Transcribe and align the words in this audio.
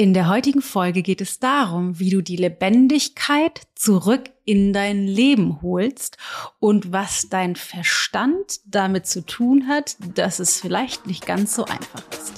In 0.00 0.14
der 0.14 0.28
heutigen 0.28 0.62
Folge 0.62 1.02
geht 1.02 1.20
es 1.20 1.40
darum, 1.40 1.98
wie 1.98 2.10
du 2.10 2.22
die 2.22 2.36
Lebendigkeit 2.36 3.62
zurück 3.74 4.30
in 4.44 4.72
dein 4.72 5.08
Leben 5.08 5.60
holst 5.60 6.18
und 6.60 6.92
was 6.92 7.30
dein 7.30 7.56
Verstand 7.56 8.60
damit 8.64 9.08
zu 9.08 9.26
tun 9.26 9.66
hat, 9.66 9.96
dass 10.14 10.38
es 10.38 10.60
vielleicht 10.60 11.08
nicht 11.08 11.26
ganz 11.26 11.56
so 11.56 11.64
einfach 11.64 12.04
ist. 12.12 12.32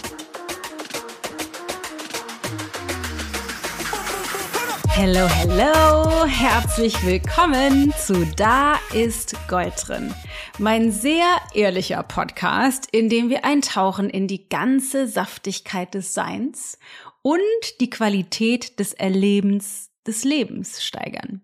Hello, 4.89 5.29
hello, 5.29 6.25
herzlich 6.25 7.05
willkommen 7.05 7.93
zu 7.99 8.25
Da 8.37 8.79
ist 8.95 9.35
Gold 9.49 9.75
drin. 9.87 10.15
Mein 10.59 10.93
sehr 10.93 11.27
ehrlicher 11.55 12.03
Podcast, 12.03 12.89
in 12.91 13.11
dem 13.11 13.29
wir 13.29 13.45
eintauchen 13.45 14.09
in 14.09 14.29
die 14.29 14.49
ganze 14.49 15.07
Saftigkeit 15.07 15.93
des 15.93 16.15
Seins 16.15 16.79
und 17.23 17.81
die 17.81 17.91
Qualität 17.91 18.79
des 18.79 18.93
Erlebens 18.93 19.91
des 20.07 20.25
Lebens 20.25 20.83
steigern. 20.83 21.43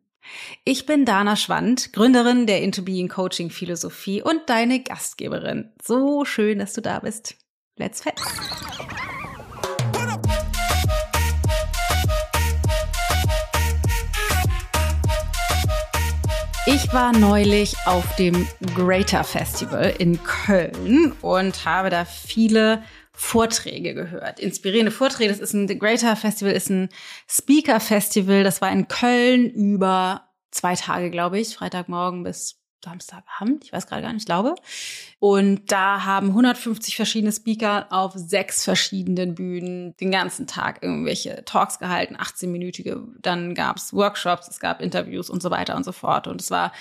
Ich 0.65 0.87
bin 0.87 1.05
Dana 1.05 1.37
Schwand, 1.37 1.93
Gründerin 1.93 2.47
der 2.47 2.63
Into 2.63 2.83
Being 2.83 3.09
Coaching 3.09 3.51
Philosophie 3.51 4.23
und 4.23 4.49
deine 4.49 4.83
Gastgeberin. 4.83 5.71
So 5.83 6.25
schön, 6.25 6.59
dass 6.59 6.73
du 6.73 6.81
da 6.81 7.01
bist. 7.01 7.37
Let's 7.77 8.03
fetz! 8.03 8.21
Ich 16.69 16.93
war 16.93 17.13
neulich 17.13 17.77
auf 17.85 18.17
dem 18.17 18.49
Greater 18.75 19.23
Festival 19.23 19.95
in 19.99 20.21
Köln 20.25 21.13
und 21.23 21.65
habe 21.65 21.91
da 21.91 22.05
viele 22.05 22.83
Vorträge 23.17 23.95
gehört. 23.95 24.39
Inspirierende 24.39 24.93
Vorträge. 24.93 25.31
Das 25.31 25.41
ist 25.41 25.55
ein 25.55 25.67
The 25.67 25.79
Greater 25.79 26.15
Festival, 26.17 26.53
ist 26.53 26.69
ein 26.69 26.91
Speaker 27.27 27.81
Festival. 27.81 28.45
Das 28.45 28.61
war 28.61 28.71
in 28.71 28.89
Köln 28.89 29.51
über 29.51 30.29
zwei 30.51 30.75
Tage, 30.75 31.11
glaube 31.11 31.39
ich, 31.41 31.57
Freitagmorgen 31.57 32.23
bis 32.23 32.61
Samstagabend, 32.85 33.65
ich 33.65 33.73
weiß 33.73 33.87
gerade 33.89 34.03
gar 34.03 34.13
nicht, 34.13 34.23
ich 34.23 34.27
glaube. 34.27 34.55
Und 35.19 35.73
da 35.73 36.05
haben 36.05 36.29
150 36.29 36.95
verschiedene 36.95 37.33
Speaker 37.33 37.87
auf 37.91 38.13
sechs 38.15 38.63
verschiedenen 38.63 39.35
Bühnen 39.35 39.97
den 39.97 40.13
ganzen 40.13 40.47
Tag 40.47 40.83
irgendwelche 40.83 41.45
Talks 41.45 41.79
gehalten, 41.79 42.17
18-minütige. 42.17 43.03
Dann 43.19 43.55
gab 43.55 43.79
es 43.79 43.93
Workshops, 43.93 44.49
es 44.49 44.61
gab 44.61 44.81
Interviews 44.81 45.31
und 45.31 45.43
so 45.43 45.51
weiter 45.51 45.75
und 45.75 45.85
so 45.85 45.93
fort. 45.93 46.29
Und 46.29 46.41
es 46.41 46.51
war 46.51 46.73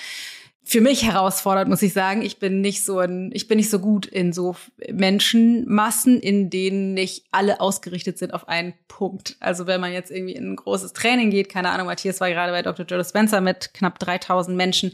für 0.68 0.82
mich 0.82 1.06
herausfordert, 1.06 1.68
muss 1.68 1.84
ich 1.84 1.94
sagen. 1.94 2.24
Ich 2.24 2.40
bin 2.40 2.60
nicht 2.60 2.84
so 2.84 2.98
ein, 2.98 3.30
ich 3.34 3.48
bin 3.48 3.58
nicht 3.58 3.70
so 3.70 3.78
gut 3.78 4.08
in 4.08 4.34
so 4.34 4.56
Menschenmassen, 4.92 6.20
in 6.20 6.50
denen 6.50 6.96
nicht 6.96 7.26
alle 7.32 7.62
ausgerichtet 7.62 8.18
sind 8.18 8.34
auf 8.34 8.48
einen 8.50 8.74
Punkt. 8.88 9.38
Also 9.40 9.68
wenn 9.68 9.80
man 9.80 9.94
jetzt 9.94 10.10
irgendwie 10.10 10.34
in 10.34 10.54
ein 10.54 10.56
großes 10.56 10.94
Training 10.94 11.30
geht, 11.30 11.50
keine 11.50 11.70
Ahnung, 11.70 11.86
Matthias 11.86 12.20
war 12.20 12.30
gerade 12.30 12.52
bei 12.52 12.64
Dr. 12.64 12.84
Joe 12.84 13.06
Spencer 13.06 13.42
mit 13.42 13.76
knapp 13.76 14.00
3000 14.00 14.58
Menschen, 14.58 14.92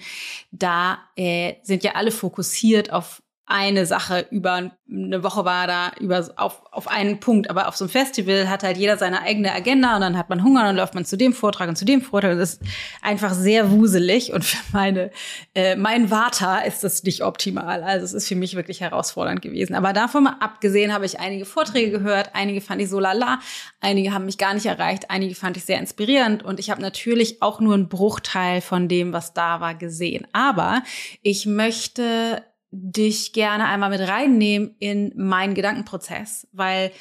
da 0.52 1.00
äh, 1.16 1.54
sind 1.64 1.86
ja 1.86 1.94
alle 1.96 2.12
fokussiert 2.12 2.92
auf 2.92 3.24
eine 3.52 3.86
Sache 3.86 4.26
über 4.32 4.72
eine 4.90 5.24
Woche 5.24 5.46
war 5.46 5.68
da 5.68 5.92
über 6.00 6.28
auf, 6.36 6.64
auf 6.72 6.88
einen 6.88 7.20
Punkt, 7.20 7.50
aber 7.50 7.68
auf 7.68 7.78
so 7.78 7.86
einem 7.86 7.92
Festival 7.92 8.50
hat 8.50 8.64
halt 8.64 8.78
jeder 8.78 8.98
seine 8.98 9.22
eigene 9.22 9.54
Agenda 9.54 9.96
und 9.96 10.02
dann 10.02 10.18
hat 10.18 10.30
man 10.30 10.44
Hunger 10.44 10.62
und 10.62 10.66
dann 10.68 10.76
läuft 10.76 10.96
man 10.96 11.06
zu 11.06 11.18
dem 11.18 11.34
Vortrag 11.34 11.70
und 11.70 11.78
zu 11.78 11.86
dem 11.86 12.02
Vortrag. 12.02 12.38
Das 12.38 12.56
ist 12.56 12.62
einfach 13.02 13.34
sehr 13.34 13.72
wuselig 13.72 14.34
und 14.34 14.44
für 14.44 14.58
meine 14.74 15.12
äh, 15.56 15.76
mein 15.76 16.12
Vata 16.12 16.60
ist 16.60 16.84
das 16.84 17.04
nicht 17.04 17.24
optimal. 17.24 17.84
Also 17.84 18.06
es 18.06 18.14
ist 18.14 18.28
für 18.28 18.36
mich 18.36 18.56
wirklich 18.56 18.82
herausfordernd 18.82 19.42
gewesen. 19.42 19.76
Aber 19.76 19.94
davon 19.94 20.24
mal 20.24 20.36
abgesehen 20.40 20.94
habe 20.94 21.06
ich 21.06 21.20
einige 21.20 21.46
Vorträge 21.46 21.92
gehört, 21.92 22.32
einige 22.34 22.62
fand 22.62 22.82
ich 22.82 22.90
so 22.90 23.00
lala, 23.00 23.40
einige 23.80 24.14
haben 24.14 24.26
mich 24.26 24.38
gar 24.38 24.54
nicht 24.54 24.66
erreicht, 24.66 25.10
einige 25.10 25.36
fand 25.36 25.58
ich 25.58 25.66
sehr 25.66 25.80
inspirierend 25.80 26.44
und 26.44 26.60
ich 26.60 26.70
habe 26.70 26.82
natürlich 26.82 27.42
auch 27.42 27.60
nur 27.60 27.76
einen 27.76 27.88
Bruchteil 27.88 28.62
von 28.62 28.88
dem, 28.88 29.14
was 29.14 29.34
da 29.34 29.62
war, 29.62 29.76
gesehen. 29.76 30.28
Aber 30.34 30.84
ich 31.22 31.46
möchte 31.46 32.44
dich 32.72 33.34
gerne 33.34 33.66
einmal 33.66 33.90
mit 33.90 34.00
reinnehmen 34.02 34.76
in 34.80 35.12
meinen 35.16 35.54
Gedankenprozess, 35.54 36.48
weil 36.52 36.92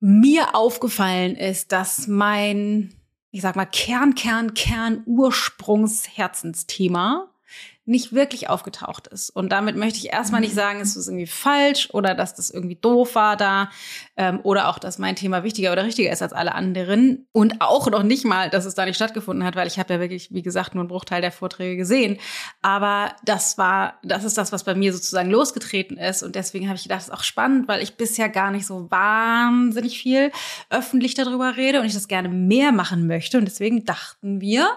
mir 0.00 0.54
aufgefallen 0.54 1.34
ist, 1.36 1.72
dass 1.72 2.06
mein, 2.06 2.94
ich 3.30 3.40
sag 3.42 3.56
mal, 3.56 3.66
Kern, 3.66 4.14
Kern, 4.14 4.54
Kern, 4.54 5.02
Ursprungsherzensthema 5.06 7.34
nicht 7.88 8.12
wirklich 8.12 8.48
aufgetaucht 8.48 9.08
ist. 9.08 9.30
Und 9.30 9.50
damit 9.50 9.74
möchte 9.76 9.98
ich 9.98 10.12
erstmal 10.12 10.40
nicht 10.40 10.54
sagen, 10.54 10.80
es 10.80 10.94
ist 10.94 11.08
irgendwie 11.08 11.26
falsch 11.26 11.88
oder 11.92 12.14
dass 12.14 12.34
das 12.34 12.50
irgendwie 12.50 12.76
doof 12.76 13.14
war 13.14 13.36
da 13.36 13.70
ähm, 14.16 14.40
oder 14.42 14.68
auch, 14.68 14.78
dass 14.78 14.98
mein 14.98 15.16
Thema 15.16 15.42
wichtiger 15.42 15.72
oder 15.72 15.84
richtiger 15.84 16.12
ist 16.12 16.22
als 16.22 16.32
alle 16.32 16.54
anderen. 16.54 17.26
Und 17.32 17.60
auch 17.60 17.90
noch 17.90 18.02
nicht 18.02 18.24
mal, 18.24 18.50
dass 18.50 18.66
es 18.66 18.74
da 18.74 18.84
nicht 18.84 18.96
stattgefunden 18.96 19.44
hat, 19.44 19.56
weil 19.56 19.66
ich 19.66 19.78
habe 19.78 19.94
ja 19.94 20.00
wirklich, 20.00 20.32
wie 20.32 20.42
gesagt, 20.42 20.74
nur 20.74 20.82
einen 20.82 20.88
Bruchteil 20.88 21.22
der 21.22 21.32
Vorträge 21.32 21.76
gesehen. 21.76 22.18
Aber 22.60 23.16
das 23.24 23.56
war, 23.56 23.98
das 24.02 24.24
ist 24.24 24.36
das, 24.36 24.52
was 24.52 24.64
bei 24.64 24.74
mir 24.74 24.92
sozusagen 24.92 25.30
losgetreten 25.30 25.96
ist. 25.96 26.22
Und 26.22 26.34
deswegen 26.34 26.68
habe 26.68 26.76
ich 26.76 26.82
gedacht, 26.82 26.98
das 27.00 27.08
ist 27.08 27.14
auch 27.14 27.24
spannend, 27.24 27.68
weil 27.68 27.82
ich 27.82 27.96
bisher 27.96 28.28
gar 28.28 28.50
nicht 28.50 28.66
so 28.66 28.90
wahnsinnig 28.90 29.98
viel 29.98 30.30
öffentlich 30.68 31.14
darüber 31.14 31.56
rede 31.56 31.80
und 31.80 31.86
ich 31.86 31.94
das 31.94 32.08
gerne 32.08 32.28
mehr 32.28 32.72
machen 32.72 33.06
möchte. 33.06 33.38
Und 33.38 33.46
deswegen 33.46 33.84
dachten 33.84 34.40
wir, 34.40 34.68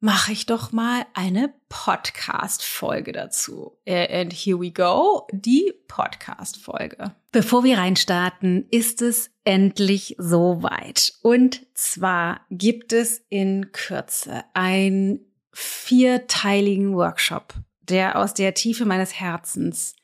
mache 0.00 0.32
ich 0.32 0.46
doch 0.46 0.72
mal 0.72 1.06
eine 1.14 1.52
Podcast-Folge 1.68 3.12
dazu. 3.12 3.78
Äh, 3.84 4.20
and 4.20 4.32
here 4.32 4.60
we 4.60 4.70
go, 4.70 5.26
die 5.32 5.72
Podcast-Folge. 5.88 7.14
Bevor 7.32 7.64
wir 7.64 7.78
reinstarten, 7.78 8.66
ist 8.70 9.02
es 9.02 9.30
endlich 9.44 10.14
soweit. 10.18 11.14
Und 11.22 11.66
zwar 11.74 12.42
gibt 12.50 12.92
es 12.92 13.24
in 13.28 13.72
Kürze 13.72 14.44
einen 14.54 15.20
vierteiligen 15.52 16.94
Workshop, 16.94 17.54
der 17.80 18.18
aus 18.18 18.34
der 18.34 18.54
Tiefe 18.54 18.84
meines 18.84 19.14
Herzens 19.14 19.96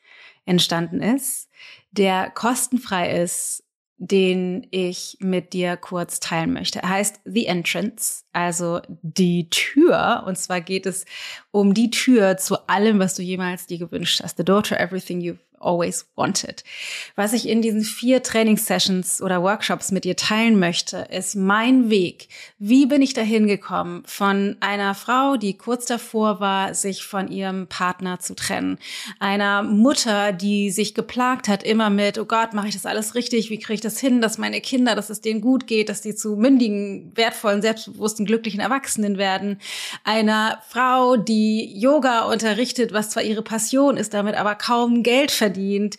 entstanden 0.44 1.00
ist, 1.00 1.48
der 1.92 2.30
kostenfrei 2.30 3.22
ist 3.22 3.63
den 3.96 4.66
ich 4.70 5.16
mit 5.20 5.52
dir 5.52 5.76
kurz 5.76 6.20
teilen 6.20 6.52
möchte. 6.52 6.80
Er 6.80 6.88
heißt 6.88 7.20
The 7.24 7.46
Entrance, 7.46 8.24
also 8.32 8.80
die 9.02 9.48
Tür. 9.50 10.24
Und 10.26 10.36
zwar 10.36 10.60
geht 10.60 10.86
es 10.86 11.04
um 11.52 11.74
die 11.74 11.90
Tür 11.90 12.36
zu 12.36 12.68
allem, 12.68 12.98
was 12.98 13.14
du 13.14 13.22
jemals 13.22 13.66
dir 13.66 13.78
gewünscht 13.78 14.20
hast. 14.22 14.36
The 14.36 14.44
door 14.44 14.62
to 14.64 14.74
everything 14.74 15.20
you've 15.20 15.38
always 15.64 16.06
wanted. 16.14 16.62
Was 17.16 17.32
ich 17.32 17.48
in 17.48 17.62
diesen 17.62 17.82
vier 17.82 18.22
Trainingssessions 18.22 19.22
oder 19.22 19.42
Workshops 19.42 19.90
mit 19.90 20.04
dir 20.04 20.16
teilen 20.16 20.58
möchte, 20.58 21.06
ist 21.10 21.34
mein 21.34 21.90
Weg. 21.90 22.28
Wie 22.58 22.86
bin 22.86 23.02
ich 23.02 23.14
dahin 23.14 23.46
gekommen 23.46 24.02
von 24.06 24.56
einer 24.60 24.94
Frau, 24.94 25.36
die 25.36 25.56
kurz 25.56 25.86
davor 25.86 26.40
war, 26.40 26.74
sich 26.74 27.04
von 27.04 27.28
ihrem 27.28 27.66
Partner 27.66 28.20
zu 28.20 28.34
trennen, 28.34 28.78
einer 29.18 29.62
Mutter, 29.62 30.32
die 30.32 30.70
sich 30.70 30.94
geplagt 30.94 31.48
hat 31.48 31.62
immer 31.62 31.90
mit, 31.90 32.18
oh 32.18 32.24
Gott, 32.24 32.52
mache 32.52 32.68
ich 32.68 32.74
das 32.74 32.86
alles 32.86 33.14
richtig? 33.14 33.50
Wie 33.50 33.58
kriege 33.58 33.74
ich 33.74 33.80
das 33.80 33.98
hin, 33.98 34.20
dass 34.20 34.38
meine 34.38 34.60
Kinder, 34.60 34.94
dass 34.94 35.10
es 35.10 35.20
denen 35.20 35.40
gut 35.40 35.66
geht, 35.66 35.88
dass 35.88 36.02
die 36.02 36.14
zu 36.14 36.36
mündigen, 36.36 37.12
wertvollen, 37.14 37.62
selbstbewussten, 37.62 38.26
glücklichen 38.26 38.60
Erwachsenen 38.60 39.18
werden? 39.18 39.58
Einer 40.04 40.60
Frau, 40.68 41.16
die 41.16 41.78
Yoga 41.78 42.24
unterrichtet, 42.24 42.92
was 42.92 43.10
zwar 43.10 43.22
ihre 43.22 43.42
Passion 43.42 43.96
ist, 43.96 44.14
damit 44.14 44.34
aber 44.34 44.54
kaum 44.54 45.02
Geld 45.02 45.30
verdient 45.30 45.53
verdient, 45.54 45.96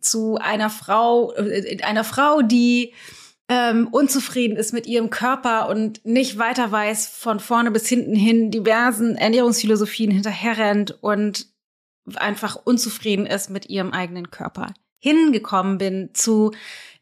zu 0.00 0.36
einer 0.36 0.70
Frau, 0.70 1.32
äh, 1.34 1.82
einer 1.82 2.04
Frau, 2.04 2.42
die 2.42 2.92
ähm, 3.48 3.88
unzufrieden 3.88 4.56
ist 4.56 4.72
mit 4.72 4.86
ihrem 4.86 5.10
Körper 5.10 5.68
und 5.68 6.04
nicht 6.04 6.38
weiter 6.38 6.72
weiß, 6.72 7.08
von 7.08 7.38
vorne 7.38 7.70
bis 7.70 7.88
hinten 7.88 8.16
hin 8.16 8.50
diversen 8.50 9.16
Ernährungsphilosophien 9.16 10.10
hinterherrennt 10.10 10.98
und 11.00 11.46
einfach 12.16 12.56
unzufrieden 12.56 13.26
ist 13.26 13.50
mit 13.50 13.68
ihrem 13.68 13.92
eigenen 13.92 14.30
Körper. 14.30 14.74
Hingekommen 14.98 15.78
bin 15.78 16.10
zu 16.12 16.52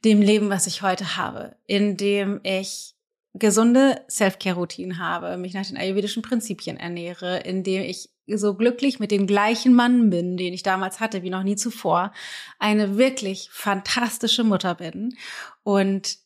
dem 0.04 0.20
Leben, 0.20 0.50
was 0.50 0.66
ich 0.66 0.82
heute 0.82 1.16
habe, 1.16 1.56
in 1.66 1.97
dem 1.97 2.41
ich 2.43 2.94
gesunde 3.32 4.02
Self-Care-Routinen 4.11 4.99
habe, 4.99 5.38
mich 5.38 5.55
nach 5.55 5.67
den 5.67 5.78
ayurvedischen 5.78 6.23
Prinzipien 6.23 6.76
ernähre, 6.76 7.38
in 7.40 7.64
dem 7.64 7.82
ich 7.82 8.11
so 8.26 8.55
glücklich 8.55 9.00
mit 9.00 9.11
dem 9.11 9.26
gleichen 9.26 9.75
Mann 9.75 10.11
bin, 10.11 10.37
den 10.37 10.53
ich 10.53 10.62
damals 10.62 11.00
hatte, 11.00 11.23
wie 11.23 11.31
noch 11.31 11.43
nie 11.43 11.56
zuvor, 11.56 12.12
eine 12.59 12.97
wirklich 12.97 13.49
fantastische 13.50 14.44
Mutter 14.44 14.75
bin 14.75 15.17
und 15.62 16.19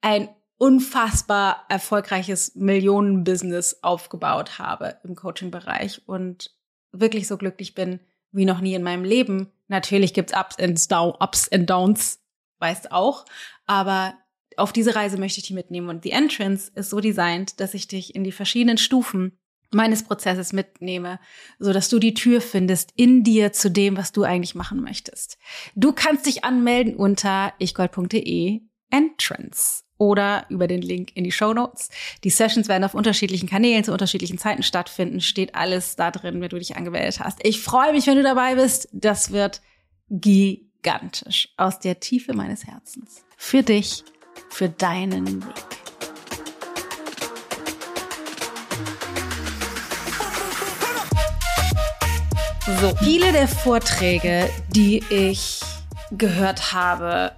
ein 0.00 0.28
unfassbar 0.56 1.64
erfolgreiches 1.68 2.54
Millionenbusiness 2.54 3.78
aufgebaut 3.82 4.58
habe 4.58 4.98
im 5.04 5.14
Coaching-Bereich 5.14 6.02
und 6.06 6.52
wirklich 6.92 7.26
so 7.26 7.36
glücklich 7.36 7.74
bin 7.74 8.00
wie 8.30 8.44
noch 8.44 8.60
nie 8.60 8.74
in 8.74 8.82
meinem 8.82 9.04
Leben. 9.04 9.52
Natürlich 9.68 10.14
gibt's 10.14 10.32
Ups 10.32 10.56
Ups 10.58 11.52
and 11.52 11.70
Downs, 11.70 12.20
weißt 12.58 12.92
auch, 12.92 13.24
aber 13.66 14.14
auf 14.56 14.72
diese 14.72 14.94
Reise 14.94 15.18
möchte 15.18 15.40
ich 15.40 15.46
dich 15.46 15.54
mitnehmen 15.54 15.88
und 15.88 16.04
die 16.04 16.12
Entrance 16.12 16.70
ist 16.74 16.90
so 16.90 17.00
designt, 17.00 17.60
dass 17.60 17.74
ich 17.74 17.88
dich 17.88 18.14
in 18.14 18.24
die 18.24 18.32
verschiedenen 18.32 18.78
Stufen 18.78 19.38
meines 19.70 20.04
Prozesses 20.04 20.52
mitnehme, 20.52 21.18
so 21.58 21.72
dass 21.72 21.88
du 21.88 21.98
die 21.98 22.14
Tür 22.14 22.40
findest 22.40 22.92
in 22.96 23.24
dir 23.24 23.52
zu 23.52 23.70
dem, 23.70 23.96
was 23.96 24.12
du 24.12 24.22
eigentlich 24.22 24.54
machen 24.54 24.80
möchtest. 24.80 25.38
Du 25.74 25.92
kannst 25.92 26.26
dich 26.26 26.44
anmelden 26.44 26.96
unter 26.96 27.52
ichgold.de 27.58 28.60
Entrance. 28.90 29.82
oder 29.96 30.46
über 30.50 30.66
den 30.66 30.82
Link 30.82 31.12
in 31.14 31.24
die 31.24 31.32
Show 31.32 31.54
Notes. 31.54 31.88
Die 32.24 32.30
Sessions 32.30 32.68
werden 32.68 32.84
auf 32.84 32.94
unterschiedlichen 32.94 33.48
Kanälen 33.48 33.84
zu 33.84 33.92
unterschiedlichen 33.92 34.38
Zeiten 34.38 34.62
stattfinden. 34.62 35.20
Steht 35.20 35.54
alles 35.54 35.96
da 35.96 36.10
drin, 36.10 36.40
wenn 36.40 36.48
du 36.48 36.58
dich 36.58 36.76
angemeldet 36.76 37.20
hast. 37.20 37.38
Ich 37.42 37.60
freue 37.60 37.92
mich, 37.92 38.06
wenn 38.06 38.16
du 38.16 38.22
dabei 38.22 38.56
bist. 38.56 38.88
Das 38.92 39.30
wird 39.30 39.62
gigantisch 40.10 41.48
aus 41.56 41.78
der 41.78 42.00
Tiefe 42.00 42.34
meines 42.34 42.66
Herzens. 42.66 43.24
Für 43.36 43.62
dich, 43.62 44.04
für 44.50 44.68
deinen 44.68 45.44
Weg. 45.44 45.83
So, 52.66 52.94
viele 52.96 53.30
der 53.30 53.46
Vorträge, 53.46 54.48
die 54.74 55.02
ich 55.10 55.60
gehört 56.16 56.72
habe, 56.72 57.32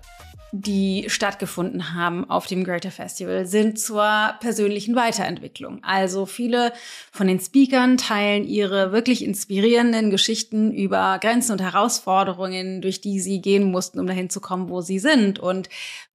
die 0.52 1.06
stattgefunden 1.08 1.94
haben 1.94 2.30
auf 2.30 2.46
dem 2.46 2.62
Greater 2.62 2.92
Festival, 2.92 3.44
sind 3.44 3.80
zur 3.80 4.08
persönlichen 4.38 4.94
Weiterentwicklung. 4.94 5.82
Also 5.82 6.26
viele 6.26 6.72
von 7.10 7.26
den 7.26 7.40
Speakern 7.40 7.96
teilen 7.96 8.46
ihre 8.46 8.92
wirklich 8.92 9.24
inspirierenden 9.24 10.10
Geschichten 10.10 10.70
über 10.72 11.18
Grenzen 11.20 11.52
und 11.52 11.60
Herausforderungen, 11.60 12.80
durch 12.80 13.00
die 13.00 13.18
sie 13.18 13.40
gehen 13.40 13.72
mussten, 13.72 13.98
um 13.98 14.06
dahin 14.06 14.30
zu 14.30 14.40
kommen, 14.40 14.68
wo 14.68 14.80
sie 14.80 15.00
sind. 15.00 15.40
Und 15.40 15.68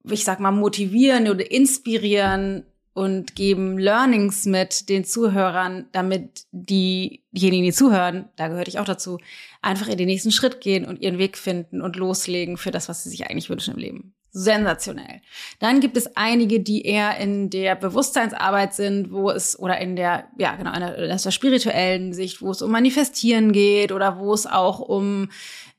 ich 0.09 0.23
sag 0.23 0.39
mal, 0.39 0.51
motivieren 0.51 1.29
oder 1.29 1.51
inspirieren 1.51 2.63
und 2.93 3.35
geben 3.35 3.77
Learnings 3.77 4.45
mit 4.45 4.89
den 4.89 5.05
Zuhörern, 5.05 5.87
damit 5.91 6.45
diejenigen, 6.51 7.63
die 7.63 7.73
zuhören, 7.73 8.29
da 8.35 8.47
gehöre 8.49 8.67
ich 8.67 8.79
auch 8.79 8.85
dazu, 8.85 9.19
einfach 9.61 9.87
in 9.87 9.97
den 9.97 10.07
nächsten 10.07 10.31
Schritt 10.31 10.61
gehen 10.61 10.85
und 10.85 11.01
ihren 11.01 11.17
Weg 11.17 11.37
finden 11.37 11.81
und 11.81 11.95
loslegen 11.95 12.57
für 12.57 12.71
das, 12.71 12.89
was 12.89 13.03
sie 13.03 13.09
sich 13.09 13.27
eigentlich 13.27 13.49
wünschen 13.49 13.75
im 13.75 13.79
Leben 13.79 14.13
sensationell. 14.31 15.21
Dann 15.59 15.81
gibt 15.81 15.97
es 15.97 16.15
einige, 16.15 16.61
die 16.61 16.85
eher 16.85 17.17
in 17.17 17.49
der 17.49 17.75
Bewusstseinsarbeit 17.75 18.73
sind, 18.73 19.11
wo 19.11 19.29
es 19.29 19.59
oder 19.59 19.77
in 19.79 19.95
der 19.95 20.25
ja 20.37 20.55
genau 20.55 20.73
in 20.73 20.79
der, 20.79 21.13
aus 21.13 21.23
der 21.23 21.31
spirituellen 21.31 22.13
Sicht, 22.13 22.41
wo 22.41 22.51
es 22.51 22.61
um 22.61 22.71
Manifestieren 22.71 23.51
geht 23.51 23.91
oder 23.91 24.19
wo 24.19 24.33
es 24.33 24.47
auch 24.47 24.79
um 24.79 25.29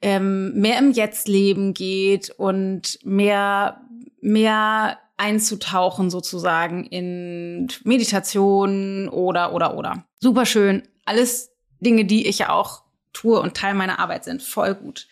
ähm, 0.03 0.53
mehr 0.55 0.79
im 0.79 0.93
Jetzt-Leben 0.93 1.73
geht 1.73 2.31
und 2.31 2.99
mehr 3.05 3.81
mehr 4.21 4.99
einzutauchen 5.23 6.11
sozusagen 6.11 6.85
in 6.85 7.69
Meditation 7.85 9.09
oder 9.09 9.53
oder 9.53 9.77
oder. 9.77 10.05
Super 10.21 10.47
schön, 10.47 10.83
alles 11.05 11.53
Dinge, 11.79 12.05
die 12.05 12.27
ich 12.27 12.41
ja 12.41 12.49
auch 12.51 12.83
tue 13.13 13.39
und 13.39 13.57
Teil 13.57 13.75
meiner 13.75 14.01
Arbeit 14.01 14.25
sind, 14.25 14.43
voll 14.43 14.75
gut. 14.75 15.07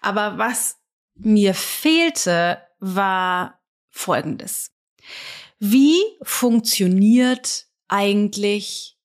Aber 0.00 0.38
was 0.38 0.76
mir 1.16 1.52
fehlte, 1.52 2.62
war 2.78 3.58
folgendes. 3.90 4.70
Wie 5.58 5.98
funktioniert 6.22 7.66
eigentlich 7.88 8.96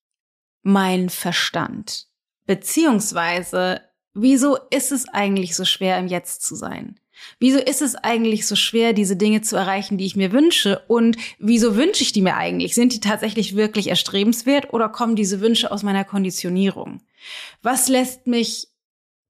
mein 0.61 1.09
Verstand? 1.09 2.07
Beziehungsweise, 2.45 3.81
wieso 4.13 4.57
ist 4.69 4.91
es 4.91 5.07
eigentlich 5.07 5.55
so 5.55 5.65
schwer, 5.65 5.97
im 5.97 6.07
Jetzt 6.07 6.43
zu 6.43 6.55
sein? 6.55 6.99
Wieso 7.39 7.59
ist 7.59 7.81
es 7.81 7.95
eigentlich 7.95 8.47
so 8.47 8.55
schwer, 8.55 8.93
diese 8.93 9.15
Dinge 9.15 9.41
zu 9.41 9.55
erreichen, 9.55 9.97
die 9.97 10.05
ich 10.05 10.15
mir 10.15 10.31
wünsche? 10.31 10.81
Und 10.87 11.17
wieso 11.39 11.75
wünsche 11.75 12.03
ich 12.03 12.13
die 12.13 12.21
mir 12.21 12.35
eigentlich? 12.35 12.75
Sind 12.75 12.93
die 12.93 12.99
tatsächlich 12.99 13.55
wirklich 13.55 13.87
erstrebenswert 13.87 14.73
oder 14.73 14.89
kommen 14.89 15.15
diese 15.15 15.41
Wünsche 15.41 15.71
aus 15.71 15.83
meiner 15.83 16.03
Konditionierung? 16.03 17.01
Was 17.61 17.87
lässt 17.87 18.27
mich 18.27 18.67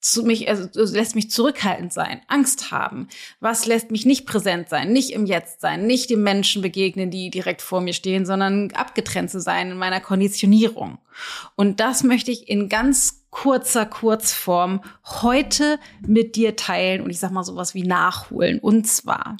zu 0.02 0.24
mich, 0.24 0.50
also 0.50 0.68
lässt 0.74 1.16
mich 1.16 1.30
zurückhaltend 1.30 1.94
sein, 1.94 2.22
Angst 2.28 2.72
haben? 2.72 3.08
Was 3.40 3.68
lässt 3.68 3.92
mich 3.92 4.06
nicht 4.06 4.26
präsent 4.26 4.68
sein, 4.68 4.92
nicht 4.92 5.12
im 5.12 5.26
Jetzt 5.26 5.62
sein, 5.62 5.86
nicht 5.86 6.10
den 6.10 6.24
Menschen 6.24 6.62
begegnen, 6.64 7.12
die 7.12 7.30
direkt 7.30 7.62
vor 7.62 7.82
mir 7.82 7.94
stehen, 7.94 8.26
sondern 8.26 8.72
abgetrennt 8.72 9.30
zu 9.30 9.40
sein 9.40 9.72
in 9.72 9.78
meiner 9.78 10.02
Konditionierung? 10.02 10.98
Und 11.56 11.80
das 11.80 12.04
möchte 12.04 12.32
ich 12.32 12.50
in 12.50 12.68
ganz 12.68 13.21
kurzer 13.32 13.88
Kurzform 13.88 14.82
heute 15.06 15.80
mit 16.06 16.36
dir 16.36 16.56
teilen 16.56 17.02
und 17.02 17.10
ich 17.10 17.20
sag 17.20 17.32
mal 17.32 17.44
sowas 17.44 17.74
wie 17.74 17.84
nachholen. 17.84 18.60
Und 18.60 18.86
zwar, 18.86 19.38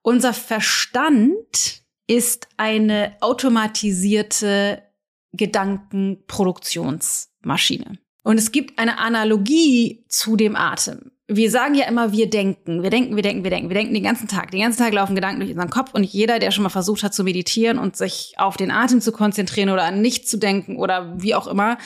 unser 0.00 0.32
Verstand 0.32 1.84
ist 2.06 2.48
eine 2.56 3.16
automatisierte 3.20 4.82
Gedankenproduktionsmaschine. 5.32 7.98
Und 8.22 8.38
es 8.38 8.52
gibt 8.52 8.78
eine 8.78 8.98
Analogie 8.98 10.06
zu 10.08 10.36
dem 10.36 10.56
Atem. 10.56 11.10
Wir 11.26 11.50
sagen 11.50 11.74
ja 11.74 11.86
immer, 11.86 12.12
wir 12.12 12.28
denken, 12.28 12.82
wir 12.82 12.90
denken, 12.90 13.16
wir 13.16 13.22
denken, 13.22 13.44
wir 13.44 13.50
denken, 13.50 13.70
wir 13.70 13.74
denken 13.74 13.94
den 13.94 14.02
ganzen 14.02 14.28
Tag. 14.28 14.50
Den 14.50 14.60
ganzen 14.60 14.78
Tag 14.78 14.92
laufen 14.92 15.14
Gedanken 15.14 15.40
durch 15.40 15.52
unseren 15.52 15.70
Kopf 15.70 15.94
und 15.94 16.04
jeder, 16.04 16.38
der 16.38 16.50
schon 16.50 16.62
mal 16.62 16.68
versucht 16.68 17.02
hat 17.02 17.14
zu 17.14 17.24
meditieren 17.24 17.78
und 17.78 17.96
sich 17.96 18.34
auf 18.36 18.58
den 18.58 18.70
Atem 18.70 19.00
zu 19.00 19.10
konzentrieren 19.10 19.70
oder 19.70 19.84
an 19.84 20.02
nichts 20.02 20.30
zu 20.30 20.36
denken 20.36 20.76
oder 20.76 21.14
wie 21.16 21.34
auch 21.34 21.46
immer, 21.46 21.78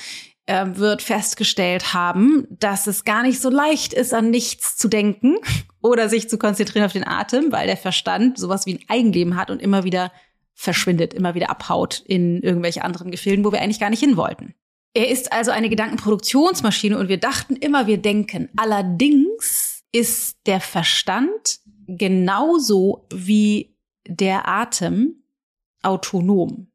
äh, 0.49 0.79
wird 0.79 1.03
festgestellt 1.03 1.93
haben, 1.93 2.47
dass 2.51 2.87
es 2.87 3.05
gar 3.05 3.23
nicht 3.23 3.41
so 3.41 3.51
leicht 3.51 3.93
ist, 3.93 4.15
an 4.15 4.31
nichts 4.31 4.77
zu 4.77 4.89
denken 4.89 5.37
oder 5.83 6.09
sich 6.09 6.29
zu 6.29 6.39
konzentrieren 6.39 6.87
auf 6.87 6.93
den 6.93 7.07
Atem, 7.07 7.53
weil 7.53 7.67
der 7.67 7.77
Verstand 7.77 8.39
sowas 8.39 8.65
wie 8.65 8.75
ein 8.75 8.85
Eigenleben 8.89 9.37
hat 9.37 9.51
und 9.51 9.61
immer 9.61 9.85
wieder 9.85 10.11
verschwindet, 10.55 11.15
immer 11.15 11.35
wieder 11.35 11.51
abhaut 11.51 12.03
in 12.07 12.43
irgendwelche 12.43 12.83
anderen 12.83 13.11
Gefilden, 13.11 13.45
wo 13.45 13.53
wir 13.53 13.61
eigentlich 13.61 13.79
gar 13.79 13.91
nicht 13.91 14.01
hin 14.01 14.17
wollten. 14.17 14.55
Er 14.95 15.09
ist 15.09 15.33
also 15.33 15.51
eine 15.51 15.69
Gedankenproduktionsmaschine 15.69 16.99
und 16.99 17.09
wir 17.09 17.19
dachten 17.19 17.55
immer, 17.55 17.87
wir 17.87 17.99
denken. 17.99 18.49
Allerdings 18.57 19.85
ist 19.93 20.39
der 20.47 20.61
Verstand 20.61 21.61
genauso 21.87 23.07
wie 23.13 23.77
der 24.07 24.49
Atem 24.49 25.23
autonom. 25.83 26.69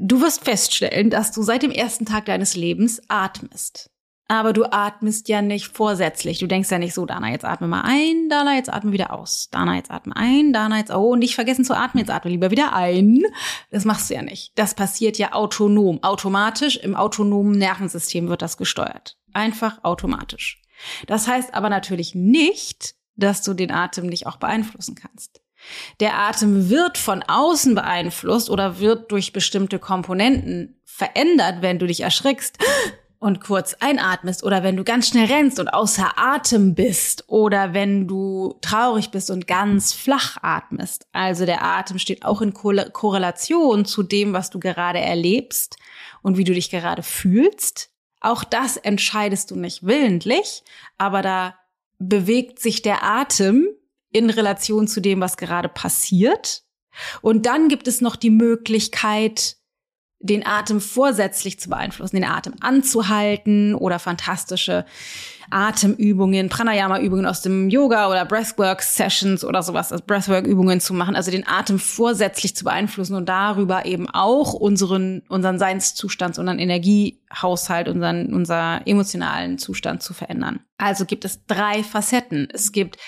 Du 0.00 0.20
wirst 0.20 0.44
feststellen, 0.44 1.10
dass 1.10 1.32
du 1.32 1.42
seit 1.42 1.64
dem 1.64 1.72
ersten 1.72 2.06
Tag 2.06 2.26
deines 2.26 2.54
Lebens 2.54 3.02
atmest. 3.08 3.90
Aber 4.28 4.52
du 4.52 4.64
atmest 4.70 5.28
ja 5.28 5.42
nicht 5.42 5.66
vorsätzlich. 5.68 6.38
Du 6.38 6.46
denkst 6.46 6.70
ja 6.70 6.78
nicht 6.78 6.94
so, 6.94 7.04
Dana, 7.04 7.30
jetzt 7.30 7.44
atme 7.44 7.66
mal 7.66 7.80
ein, 7.80 8.28
Dana, 8.28 8.54
jetzt 8.54 8.72
atme 8.72 8.92
wieder 8.92 9.12
aus. 9.12 9.48
Dana, 9.50 9.74
jetzt 9.74 9.90
atme 9.90 10.14
ein, 10.14 10.52
Dana, 10.52 10.78
jetzt, 10.78 10.92
oh, 10.92 11.16
nicht 11.16 11.34
vergessen 11.34 11.64
zu 11.64 11.74
atmen, 11.74 12.02
jetzt 12.02 12.10
atme 12.10 12.30
lieber 12.30 12.52
wieder 12.52 12.74
ein. 12.74 13.22
Das 13.72 13.84
machst 13.84 14.08
du 14.08 14.14
ja 14.14 14.22
nicht. 14.22 14.52
Das 14.54 14.74
passiert 14.74 15.18
ja 15.18 15.32
autonom. 15.32 16.00
Automatisch 16.04 16.76
im 16.76 16.94
autonomen 16.94 17.58
Nervensystem 17.58 18.28
wird 18.28 18.42
das 18.42 18.56
gesteuert. 18.56 19.18
Einfach 19.32 19.82
automatisch. 19.82 20.62
Das 21.08 21.26
heißt 21.26 21.54
aber 21.54 21.70
natürlich 21.70 22.14
nicht, 22.14 22.94
dass 23.16 23.42
du 23.42 23.52
den 23.52 23.72
Atem 23.72 24.06
nicht 24.06 24.28
auch 24.28 24.36
beeinflussen 24.36 24.94
kannst. 24.94 25.37
Der 26.00 26.18
Atem 26.18 26.70
wird 26.70 26.98
von 26.98 27.22
außen 27.22 27.74
beeinflusst 27.74 28.50
oder 28.50 28.78
wird 28.78 29.10
durch 29.12 29.32
bestimmte 29.32 29.78
Komponenten 29.78 30.80
verändert, 30.84 31.56
wenn 31.60 31.78
du 31.78 31.86
dich 31.86 32.00
erschrickst 32.00 32.58
und 33.20 33.40
kurz 33.40 33.74
einatmest 33.74 34.44
oder 34.44 34.62
wenn 34.62 34.76
du 34.76 34.84
ganz 34.84 35.08
schnell 35.08 35.26
rennst 35.26 35.58
und 35.58 35.68
außer 35.68 36.12
Atem 36.16 36.74
bist 36.74 37.24
oder 37.26 37.74
wenn 37.74 38.06
du 38.06 38.56
traurig 38.60 39.10
bist 39.10 39.30
und 39.30 39.46
ganz 39.46 39.92
flach 39.92 40.36
atmest. 40.42 41.06
Also 41.12 41.44
der 41.44 41.64
Atem 41.64 41.98
steht 41.98 42.24
auch 42.24 42.40
in 42.40 42.54
Korrelation 42.54 43.84
zu 43.84 44.02
dem, 44.02 44.32
was 44.32 44.50
du 44.50 44.60
gerade 44.60 45.00
erlebst 45.00 45.76
und 46.22 46.36
wie 46.36 46.44
du 46.44 46.54
dich 46.54 46.70
gerade 46.70 47.02
fühlst. 47.02 47.90
Auch 48.20 48.44
das 48.44 48.76
entscheidest 48.76 49.50
du 49.50 49.56
nicht 49.56 49.84
willentlich, 49.84 50.62
aber 50.96 51.22
da 51.22 51.54
bewegt 51.98 52.60
sich 52.60 52.82
der 52.82 53.02
Atem 53.02 53.68
in 54.10 54.30
Relation 54.30 54.88
zu 54.88 55.00
dem, 55.00 55.20
was 55.20 55.36
gerade 55.36 55.68
passiert. 55.68 56.62
Und 57.20 57.46
dann 57.46 57.68
gibt 57.68 57.88
es 57.88 58.00
noch 58.00 58.16
die 58.16 58.30
Möglichkeit, 58.30 59.56
den 60.20 60.44
Atem 60.44 60.80
vorsätzlich 60.80 61.60
zu 61.60 61.68
beeinflussen, 61.68 62.16
den 62.16 62.24
Atem 62.24 62.54
anzuhalten 62.60 63.74
oder 63.74 64.00
fantastische 64.00 64.84
Atemübungen, 65.50 66.48
Pranayama-Übungen 66.48 67.24
aus 67.24 67.40
dem 67.40 67.70
Yoga 67.70 68.10
oder 68.10 68.24
Breathwork-Sessions 68.24 69.44
oder 69.44 69.62
sowas, 69.62 69.92
also 69.92 70.04
Breathwork-Übungen 70.04 70.80
zu 70.80 70.92
machen, 70.92 71.14
also 71.14 71.30
den 71.30 71.46
Atem 71.46 71.78
vorsätzlich 71.78 72.56
zu 72.56 72.64
beeinflussen 72.64 73.14
und 73.14 73.28
darüber 73.28 73.86
eben 73.86 74.10
auch 74.10 74.52
unseren, 74.52 75.22
unseren 75.28 75.58
Seinszustand, 75.58 76.38
unseren 76.38 76.58
Energiehaushalt, 76.58 77.88
unseren, 77.88 78.34
unser 78.34 78.82
emotionalen 78.86 79.58
Zustand 79.58 80.02
zu 80.02 80.14
verändern. 80.14 80.60
Also 80.78 81.06
gibt 81.06 81.24
es 81.24 81.46
drei 81.46 81.82
Facetten. 81.84 82.48
Es 82.52 82.72
gibt 82.72 82.98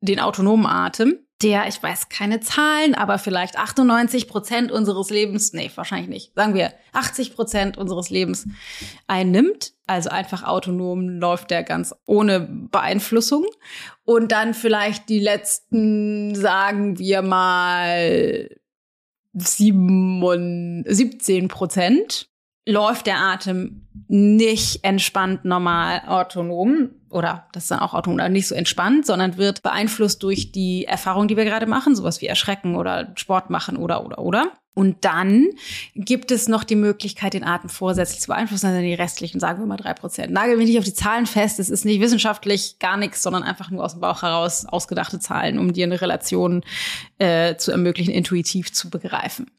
den 0.00 0.20
autonomen 0.20 0.66
Atem, 0.66 1.18
der, 1.42 1.68
ich 1.68 1.80
weiß 1.80 2.08
keine 2.08 2.40
Zahlen, 2.40 2.94
aber 2.94 3.18
vielleicht 3.18 3.58
98 3.58 4.26
Prozent 4.26 4.72
unseres 4.72 5.10
Lebens, 5.10 5.52
nee, 5.52 5.70
wahrscheinlich 5.74 6.08
nicht, 6.08 6.32
sagen 6.34 6.54
wir 6.54 6.72
80 6.92 7.34
Prozent 7.34 7.78
unseres 7.78 8.10
Lebens 8.10 8.48
einnimmt. 9.06 9.72
Also 9.86 10.10
einfach 10.10 10.42
autonom 10.42 11.08
läuft 11.08 11.50
der 11.50 11.62
ganz 11.62 11.94
ohne 12.06 12.40
Beeinflussung. 12.40 13.46
Und 14.04 14.32
dann 14.32 14.52
vielleicht 14.52 15.08
die 15.08 15.20
letzten, 15.20 16.34
sagen 16.34 16.98
wir 16.98 17.22
mal, 17.22 18.50
17 19.32 21.48
Prozent 21.48 22.28
läuft 22.68 23.06
der 23.06 23.18
Atem 23.18 23.86
nicht 24.08 24.84
entspannt, 24.84 25.44
normal, 25.44 26.02
autonom 26.06 26.90
oder 27.10 27.46
das 27.52 27.64
ist 27.64 27.70
dann 27.70 27.78
auch 27.78 27.94
autonom, 27.94 28.30
nicht 28.30 28.46
so 28.46 28.54
entspannt, 28.54 29.06
sondern 29.06 29.38
wird 29.38 29.62
beeinflusst 29.62 30.22
durch 30.22 30.52
die 30.52 30.84
Erfahrung, 30.84 31.28
die 31.28 31.36
wir 31.36 31.46
gerade 31.46 31.66
machen, 31.66 31.96
sowas 31.96 32.20
wie 32.20 32.26
Erschrecken 32.26 32.76
oder 32.76 33.12
Sport 33.16 33.48
machen 33.48 33.78
oder, 33.78 34.04
oder, 34.04 34.18
oder. 34.18 34.52
Und 34.78 35.04
dann 35.04 35.48
gibt 35.96 36.30
es 36.30 36.46
noch 36.46 36.62
die 36.62 36.76
Möglichkeit, 36.76 37.34
den 37.34 37.42
Atem 37.42 37.68
vorsätzlich 37.68 38.20
zu 38.20 38.28
beeinflussen, 38.28 38.66
also 38.66 38.80
die 38.80 38.94
restlichen, 38.94 39.40
sagen 39.40 39.58
wir 39.58 39.66
mal 39.66 39.76
drei 39.76 39.92
Prozent. 39.92 40.32
Nagel 40.32 40.56
mich 40.56 40.68
nicht 40.68 40.78
auf 40.78 40.84
die 40.84 40.94
Zahlen 40.94 41.26
fest, 41.26 41.58
es 41.58 41.68
ist 41.68 41.84
nicht 41.84 42.00
wissenschaftlich 42.00 42.78
gar 42.78 42.96
nichts, 42.96 43.20
sondern 43.20 43.42
einfach 43.42 43.72
nur 43.72 43.84
aus 43.84 43.94
dem 43.94 44.02
Bauch 44.02 44.22
heraus 44.22 44.66
ausgedachte 44.66 45.18
Zahlen, 45.18 45.58
um 45.58 45.72
dir 45.72 45.84
eine 45.84 46.00
Relation 46.00 46.62
äh, 47.18 47.56
zu 47.56 47.72
ermöglichen, 47.72 48.14
intuitiv 48.14 48.72
zu 48.72 48.88
begreifen. 48.88 49.50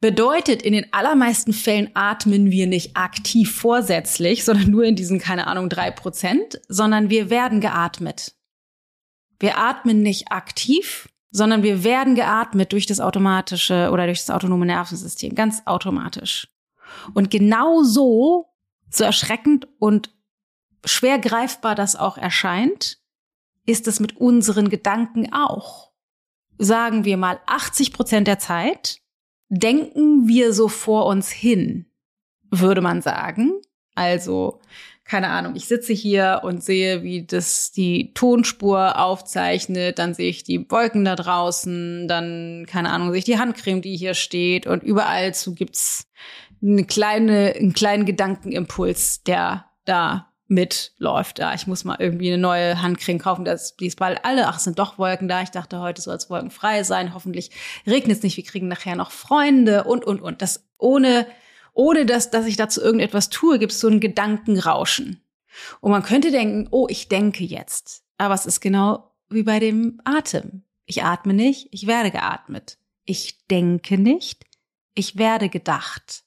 Bedeutet, 0.00 0.62
in 0.62 0.72
den 0.72 0.92
allermeisten 0.92 1.52
Fällen 1.52 1.90
atmen 1.94 2.50
wir 2.50 2.66
nicht 2.66 2.96
aktiv 2.96 3.54
vorsätzlich, 3.54 4.44
sondern 4.44 4.68
nur 4.68 4.82
in 4.82 4.96
diesen, 4.96 5.20
keine 5.20 5.46
Ahnung, 5.46 5.68
drei 5.68 5.92
Prozent, 5.92 6.60
sondern 6.66 7.08
wir 7.08 7.30
werden 7.30 7.60
geatmet. 7.60 8.34
Wir 9.38 9.58
atmen 9.58 10.02
nicht 10.02 10.32
aktiv, 10.32 11.08
sondern 11.30 11.62
wir 11.62 11.84
werden 11.84 12.14
geatmet 12.14 12.72
durch 12.72 12.86
das 12.86 13.00
automatische 13.00 13.90
oder 13.92 14.06
durch 14.06 14.18
das 14.18 14.30
autonome 14.30 14.66
Nervensystem, 14.66 15.34
ganz 15.34 15.62
automatisch. 15.64 16.48
Und 17.14 17.30
genau 17.30 17.82
so, 17.82 18.48
so 18.90 19.04
erschreckend 19.04 19.68
und 19.78 20.10
schwer 20.84 21.18
greifbar 21.18 21.74
das 21.74 21.94
auch 21.96 22.18
erscheint, 22.18 22.98
ist 23.66 23.86
es 23.86 24.00
mit 24.00 24.16
unseren 24.16 24.68
Gedanken 24.68 25.32
auch. 25.32 25.92
Sagen 26.58 27.04
wir 27.04 27.16
mal 27.16 27.40
80 27.46 27.92
Prozent 27.92 28.26
der 28.26 28.38
Zeit 28.38 29.00
denken 29.48 30.28
wir 30.28 30.52
so 30.52 30.68
vor 30.68 31.06
uns 31.06 31.28
hin, 31.30 31.86
würde 32.50 32.80
man 32.80 33.02
sagen. 33.02 33.52
Also, 33.94 34.60
keine 35.10 35.30
Ahnung, 35.30 35.56
ich 35.56 35.66
sitze 35.66 35.92
hier 35.92 36.42
und 36.44 36.62
sehe, 36.62 37.02
wie 37.02 37.26
das 37.26 37.72
die 37.72 38.14
Tonspur 38.14 38.96
aufzeichnet, 38.96 39.98
dann 39.98 40.14
sehe 40.14 40.30
ich 40.30 40.44
die 40.44 40.70
Wolken 40.70 41.04
da 41.04 41.16
draußen, 41.16 42.06
dann, 42.06 42.64
keine 42.68 42.90
Ahnung, 42.90 43.10
sehe 43.10 43.18
ich 43.18 43.24
die 43.24 43.40
Handcreme, 43.40 43.82
die 43.82 43.96
hier 43.96 44.14
steht 44.14 44.68
und 44.68 44.84
überall 44.84 45.34
zu 45.34 45.52
gibt's 45.52 46.06
eine 46.62 46.84
kleine, 46.84 47.54
einen 47.58 47.72
kleinen 47.72 48.06
Gedankenimpuls, 48.06 49.24
der 49.24 49.64
da 49.84 50.28
mitläuft. 50.46 51.40
Ja, 51.40 51.54
ich 51.54 51.66
muss 51.66 51.82
mal 51.82 51.96
irgendwie 51.98 52.28
eine 52.28 52.40
neue 52.40 52.80
Handcreme 52.80 53.18
kaufen, 53.18 53.44
das 53.44 53.74
die 53.74 53.88
ist 53.88 53.98
bald 53.98 54.24
alle. 54.24 54.46
Ach, 54.46 54.58
es 54.58 54.64
sind 54.64 54.78
doch 54.78 54.96
Wolken 54.96 55.26
da. 55.26 55.42
Ich 55.42 55.50
dachte, 55.50 55.80
heute 55.80 56.02
soll 56.02 56.14
es 56.14 56.30
wolkenfrei 56.30 56.84
sein. 56.84 57.14
Hoffentlich 57.14 57.50
regnet 57.84 58.18
es 58.18 58.22
nicht. 58.22 58.36
Wir 58.36 58.44
kriegen 58.44 58.68
nachher 58.68 58.94
noch 58.94 59.10
Freunde 59.10 59.82
und, 59.82 60.04
und, 60.04 60.22
und. 60.22 60.40
Das 60.40 60.68
ohne, 60.78 61.26
ohne 61.72 62.06
dass, 62.06 62.30
dass 62.30 62.46
ich 62.46 62.56
dazu 62.56 62.80
irgendetwas 62.80 63.30
tue, 63.30 63.58
gibt 63.58 63.72
es 63.72 63.80
so 63.80 63.88
ein 63.88 64.00
Gedankenrauschen. 64.00 65.22
Und 65.80 65.90
man 65.90 66.02
könnte 66.02 66.30
denken, 66.30 66.68
oh, 66.70 66.86
ich 66.88 67.08
denke 67.08 67.44
jetzt. 67.44 68.04
Aber 68.18 68.34
es 68.34 68.46
ist 68.46 68.60
genau 68.60 69.14
wie 69.28 69.42
bei 69.42 69.58
dem 69.58 70.00
Atem. 70.04 70.62
Ich 70.86 71.04
atme 71.04 71.32
nicht, 71.32 71.68
ich 71.70 71.86
werde 71.86 72.10
geatmet. 72.10 72.78
Ich 73.04 73.46
denke 73.46 73.98
nicht, 73.98 74.44
ich 74.94 75.16
werde 75.16 75.48
gedacht. 75.48 76.24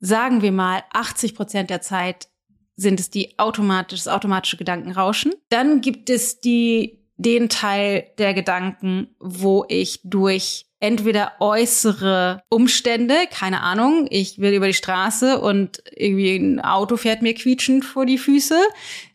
Sagen 0.00 0.42
wir 0.42 0.52
mal, 0.52 0.82
80 0.92 1.34
Prozent 1.34 1.70
der 1.70 1.82
Zeit 1.82 2.28
sind 2.76 2.98
es 2.98 3.10
die 3.10 3.38
automatisch, 3.38 4.04
das 4.04 4.12
automatische 4.12 4.56
Gedankenrauschen. 4.56 5.34
Dann 5.50 5.82
gibt 5.82 6.08
es 6.08 6.40
die, 6.40 7.06
den 7.16 7.50
Teil 7.50 8.10
der 8.16 8.32
Gedanken, 8.32 9.14
wo 9.18 9.66
ich 9.68 10.00
durch 10.02 10.69
entweder 10.80 11.32
äußere 11.40 12.42
Umstände, 12.48 13.14
keine 13.30 13.60
Ahnung, 13.60 14.06
ich 14.10 14.38
will 14.38 14.54
über 14.54 14.66
die 14.66 14.74
Straße 14.74 15.38
und 15.38 15.82
irgendwie 15.94 16.36
ein 16.36 16.60
Auto 16.60 16.96
fährt 16.96 17.22
mir 17.22 17.34
quietschend 17.34 17.84
vor 17.84 18.06
die 18.06 18.18
Füße, 18.18 18.58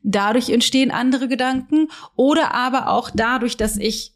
dadurch 0.04 0.50
entstehen 0.50 0.92
andere 0.92 1.28
Gedanken. 1.28 1.90
Oder 2.16 2.54
aber 2.54 2.90
auch 2.90 3.10
dadurch, 3.14 3.58
dass 3.58 3.78
ich 3.78 4.15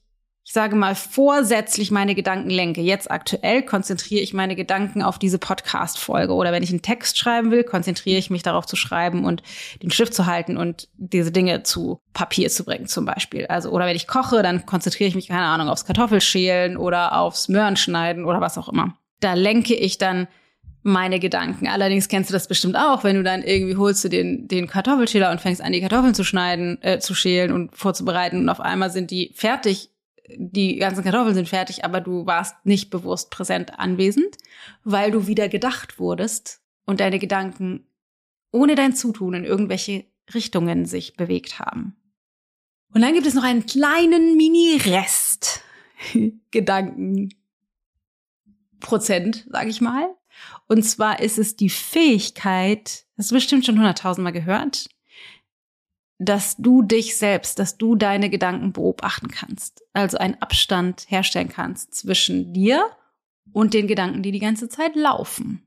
ich 0.50 0.54
sage 0.54 0.76
mal, 0.76 0.96
vorsätzlich 0.96 1.92
meine 1.92 2.16
Gedanken 2.16 2.50
lenke. 2.50 2.82
Jetzt 2.82 3.12
aktuell 3.12 3.62
konzentriere 3.62 4.24
ich 4.24 4.34
meine 4.34 4.56
Gedanken 4.56 5.04
auf 5.04 5.20
diese 5.20 5.38
Podcast-Folge. 5.38 6.34
Oder 6.34 6.52
wenn 6.52 6.64
ich 6.64 6.72
einen 6.72 6.82
Text 6.82 7.20
schreiben 7.20 7.52
will, 7.52 7.64
konzentriere 7.64 8.18
ich 8.18 8.32
mich 8.32 8.42
darauf 8.42 8.66
zu 8.66 8.76
schreiben 8.76 9.26
und 9.26 9.44
den 9.84 9.92
Stift 9.92 10.16
zu 10.16 10.26
halten 10.26 10.58
und 10.58 10.88
diese 10.98 11.32
Dinge 11.32 11.62
zu 11.62 12.02
Papier 12.14 12.50
zu 12.50 12.66
bringen, 12.66 12.88
zum 12.88 13.06
Beispiel. 13.06 13.46
Also, 13.46 13.70
oder 13.70 13.86
wenn 13.86 13.96
ich 13.96 14.08
koche, 14.08 14.42
dann 14.42 14.66
konzentriere 14.66 15.08
ich 15.08 15.14
mich, 15.14 15.28
keine 15.28 15.44
Ahnung, 15.44 15.70
aufs 15.70 15.86
Kartoffelschälen 15.86 16.78
oder 16.78 17.20
aufs 17.20 17.48
Möhrenschneiden 17.48 18.26
oder 18.26 18.42
was 18.42 18.58
auch 18.58 18.70
immer. 18.70 18.98
Da 19.20 19.36
lenke 19.36 19.76
ich 19.76 20.00
dann 20.00 20.28
meine 20.82 21.20
Gedanken. 21.20 21.68
Allerdings 21.68 22.08
kennst 22.08 22.32
du 22.32 22.34
das 22.34 22.48
bestimmt 22.48 22.76
auch, 22.76 23.04
wenn 23.04 23.18
du 23.18 23.22
dann 23.22 23.44
irgendwie 23.44 23.76
holst 23.76 24.04
du 24.04 24.10
den, 24.10 24.48
den 24.48 24.66
Kartoffelschäler 24.66 25.30
und 25.30 25.42
fängst 25.42 25.62
an, 25.62 25.74
die 25.74 25.82
Kartoffeln 25.82 26.16
zu 26.16 26.24
schneiden, 26.24 26.82
äh, 26.82 26.98
zu 26.98 27.14
schälen 27.14 27.52
und 27.52 27.78
vorzubereiten 27.78 28.40
und 28.40 28.50
auf 28.50 28.62
einmal 28.62 28.90
sind 28.90 29.12
die 29.12 29.32
fertig 29.36 29.92
die 30.36 30.78
ganzen 30.78 31.04
Kartoffeln 31.04 31.36
sind 31.36 31.50
fertig, 31.50 31.86
aber 31.86 32.02
du 32.02 32.26
warst 32.26 32.66
nicht 32.66 32.90
bewusst 32.90 33.32
präsent 33.32 33.80
anwesend, 33.80 34.38
weil 34.84 35.12
du 35.12 35.28
wieder 35.28 35.50
gedacht 35.50 36.00
wurdest 36.00 36.62
und 36.86 37.00
deine 37.00 37.20
Gedanken 37.20 37.86
ohne 38.52 38.76
dein 38.76 38.96
Zutun 38.96 39.34
in 39.34 39.46
irgendwelche 39.46 40.06
Richtungen 40.34 40.86
sich 40.86 41.16
bewegt 41.16 41.60
haben. 41.60 41.96
Und 42.94 43.02
dann 43.02 43.14
gibt 43.14 43.28
es 43.28 43.36
noch 43.36 43.44
einen 43.44 43.66
kleinen 43.66 44.38
Mini-Rest 44.38 45.62
Gedanken 46.52 47.30
Prozent, 48.80 49.46
sag 49.50 49.68
ich 49.68 49.82
mal. 49.82 50.16
Und 50.68 50.84
zwar 50.84 51.20
ist 51.20 51.38
es 51.38 51.56
die 51.56 51.70
Fähigkeit, 51.70 53.06
das 53.16 53.26
hast 53.26 53.32
du 53.32 53.36
bestimmt 53.36 53.66
schon 53.66 53.78
hunderttausendmal 53.78 54.34
gehört, 54.34 54.90
dass 56.20 56.58
du 56.58 56.82
dich 56.82 57.18
selbst, 57.18 57.60
dass 57.60 57.78
du 57.78 57.96
deine 57.96 58.30
Gedanken 58.30 58.74
beobachten 58.74 59.30
kannst. 59.30 59.84
Also 59.94 60.18
einen 60.18 60.40
Abstand 60.42 61.06
herstellen 61.08 61.48
kannst 61.48 61.96
zwischen 61.96 62.54
dir 62.54 62.86
und 63.54 63.74
den 63.74 63.88
Gedanken, 63.88 64.22
die 64.22 64.34
die 64.34 64.40
ganze 64.40 64.68
Zeit 64.68 64.96
laufen. 64.96 65.66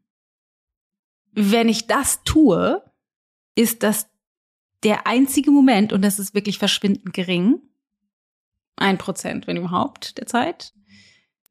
Wenn 1.32 1.70
ich 1.70 1.86
das 1.86 2.22
tue, 2.24 2.84
ist 3.54 3.82
das 3.82 4.06
der 4.82 5.06
einzige 5.06 5.50
Moment, 5.50 5.92
und 5.92 6.02
das 6.02 6.18
ist 6.18 6.34
wirklich 6.34 6.58
verschwindend 6.58 7.14
gering, 7.14 7.60
ein 8.76 8.98
Prozent, 8.98 9.46
wenn 9.46 9.56
überhaupt, 9.56 10.18
der 10.18 10.26
Zeit, 10.26 10.74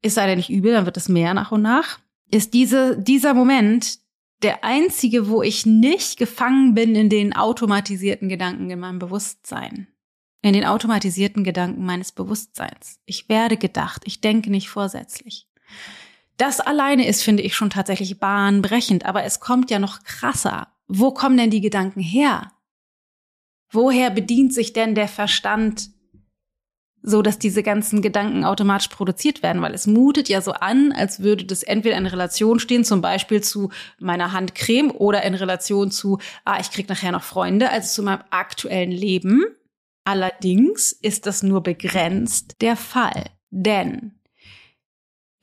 ist 0.00 0.16
leider 0.16 0.36
nicht 0.36 0.50
übel, 0.50 0.72
dann 0.72 0.84
wird 0.84 0.96
es 0.96 1.08
mehr 1.08 1.34
nach 1.34 1.50
und 1.50 1.62
nach, 1.62 1.98
ist 2.30 2.54
diese, 2.54 2.98
dieser 2.98 3.34
Moment, 3.34 3.98
der 4.42 4.64
einzige, 4.64 5.28
wo 5.28 5.42
ich 5.42 5.66
nicht 5.66 6.16
gefangen 6.16 6.74
bin 6.74 6.94
in 6.94 7.08
den 7.08 7.34
automatisierten 7.34 8.28
Gedanken 8.28 8.70
in 8.70 8.80
meinem 8.80 8.98
Bewusstsein. 8.98 9.88
In 10.42 10.54
den 10.54 10.64
automatisierten 10.64 11.44
Gedanken 11.44 11.84
meines 11.84 12.10
Bewusstseins. 12.10 12.98
Ich 13.06 13.28
werde 13.28 13.56
gedacht, 13.56 14.02
ich 14.06 14.20
denke 14.20 14.50
nicht 14.50 14.68
vorsätzlich. 14.68 15.48
Das 16.36 16.58
alleine 16.58 17.06
ist, 17.06 17.22
finde 17.22 17.44
ich, 17.44 17.54
schon 17.54 17.70
tatsächlich 17.70 18.18
bahnbrechend, 18.18 19.06
aber 19.06 19.22
es 19.22 19.38
kommt 19.38 19.70
ja 19.70 19.78
noch 19.78 20.02
krasser. 20.02 20.72
Wo 20.88 21.12
kommen 21.12 21.36
denn 21.36 21.50
die 21.50 21.60
Gedanken 21.60 22.00
her? 22.00 22.52
Woher 23.70 24.10
bedient 24.10 24.52
sich 24.52 24.72
denn 24.72 24.96
der 24.96 25.08
Verstand 25.08 25.91
so 27.02 27.22
dass 27.22 27.38
diese 27.38 27.62
ganzen 27.62 28.00
Gedanken 28.00 28.44
automatisch 28.44 28.88
produziert 28.88 29.42
werden, 29.42 29.62
weil 29.62 29.74
es 29.74 29.86
mutet 29.86 30.28
ja 30.28 30.40
so 30.40 30.52
an, 30.52 30.92
als 30.92 31.20
würde 31.20 31.44
das 31.44 31.62
entweder 31.62 31.96
in 31.96 32.06
Relation 32.06 32.60
stehen, 32.60 32.84
zum 32.84 33.00
Beispiel 33.00 33.42
zu 33.42 33.70
meiner 33.98 34.32
Handcreme 34.32 34.90
oder 34.90 35.22
in 35.22 35.34
Relation 35.34 35.90
zu, 35.90 36.18
ah, 36.44 36.58
ich 36.60 36.70
krieg 36.70 36.88
nachher 36.88 37.12
noch 37.12 37.24
Freunde, 37.24 37.70
also 37.70 37.88
zu 37.88 38.02
meinem 38.02 38.22
aktuellen 38.30 38.92
Leben. 38.92 39.44
Allerdings 40.04 40.92
ist 40.92 41.26
das 41.26 41.42
nur 41.42 41.62
begrenzt 41.62 42.56
der 42.60 42.76
Fall, 42.76 43.24
denn 43.50 44.12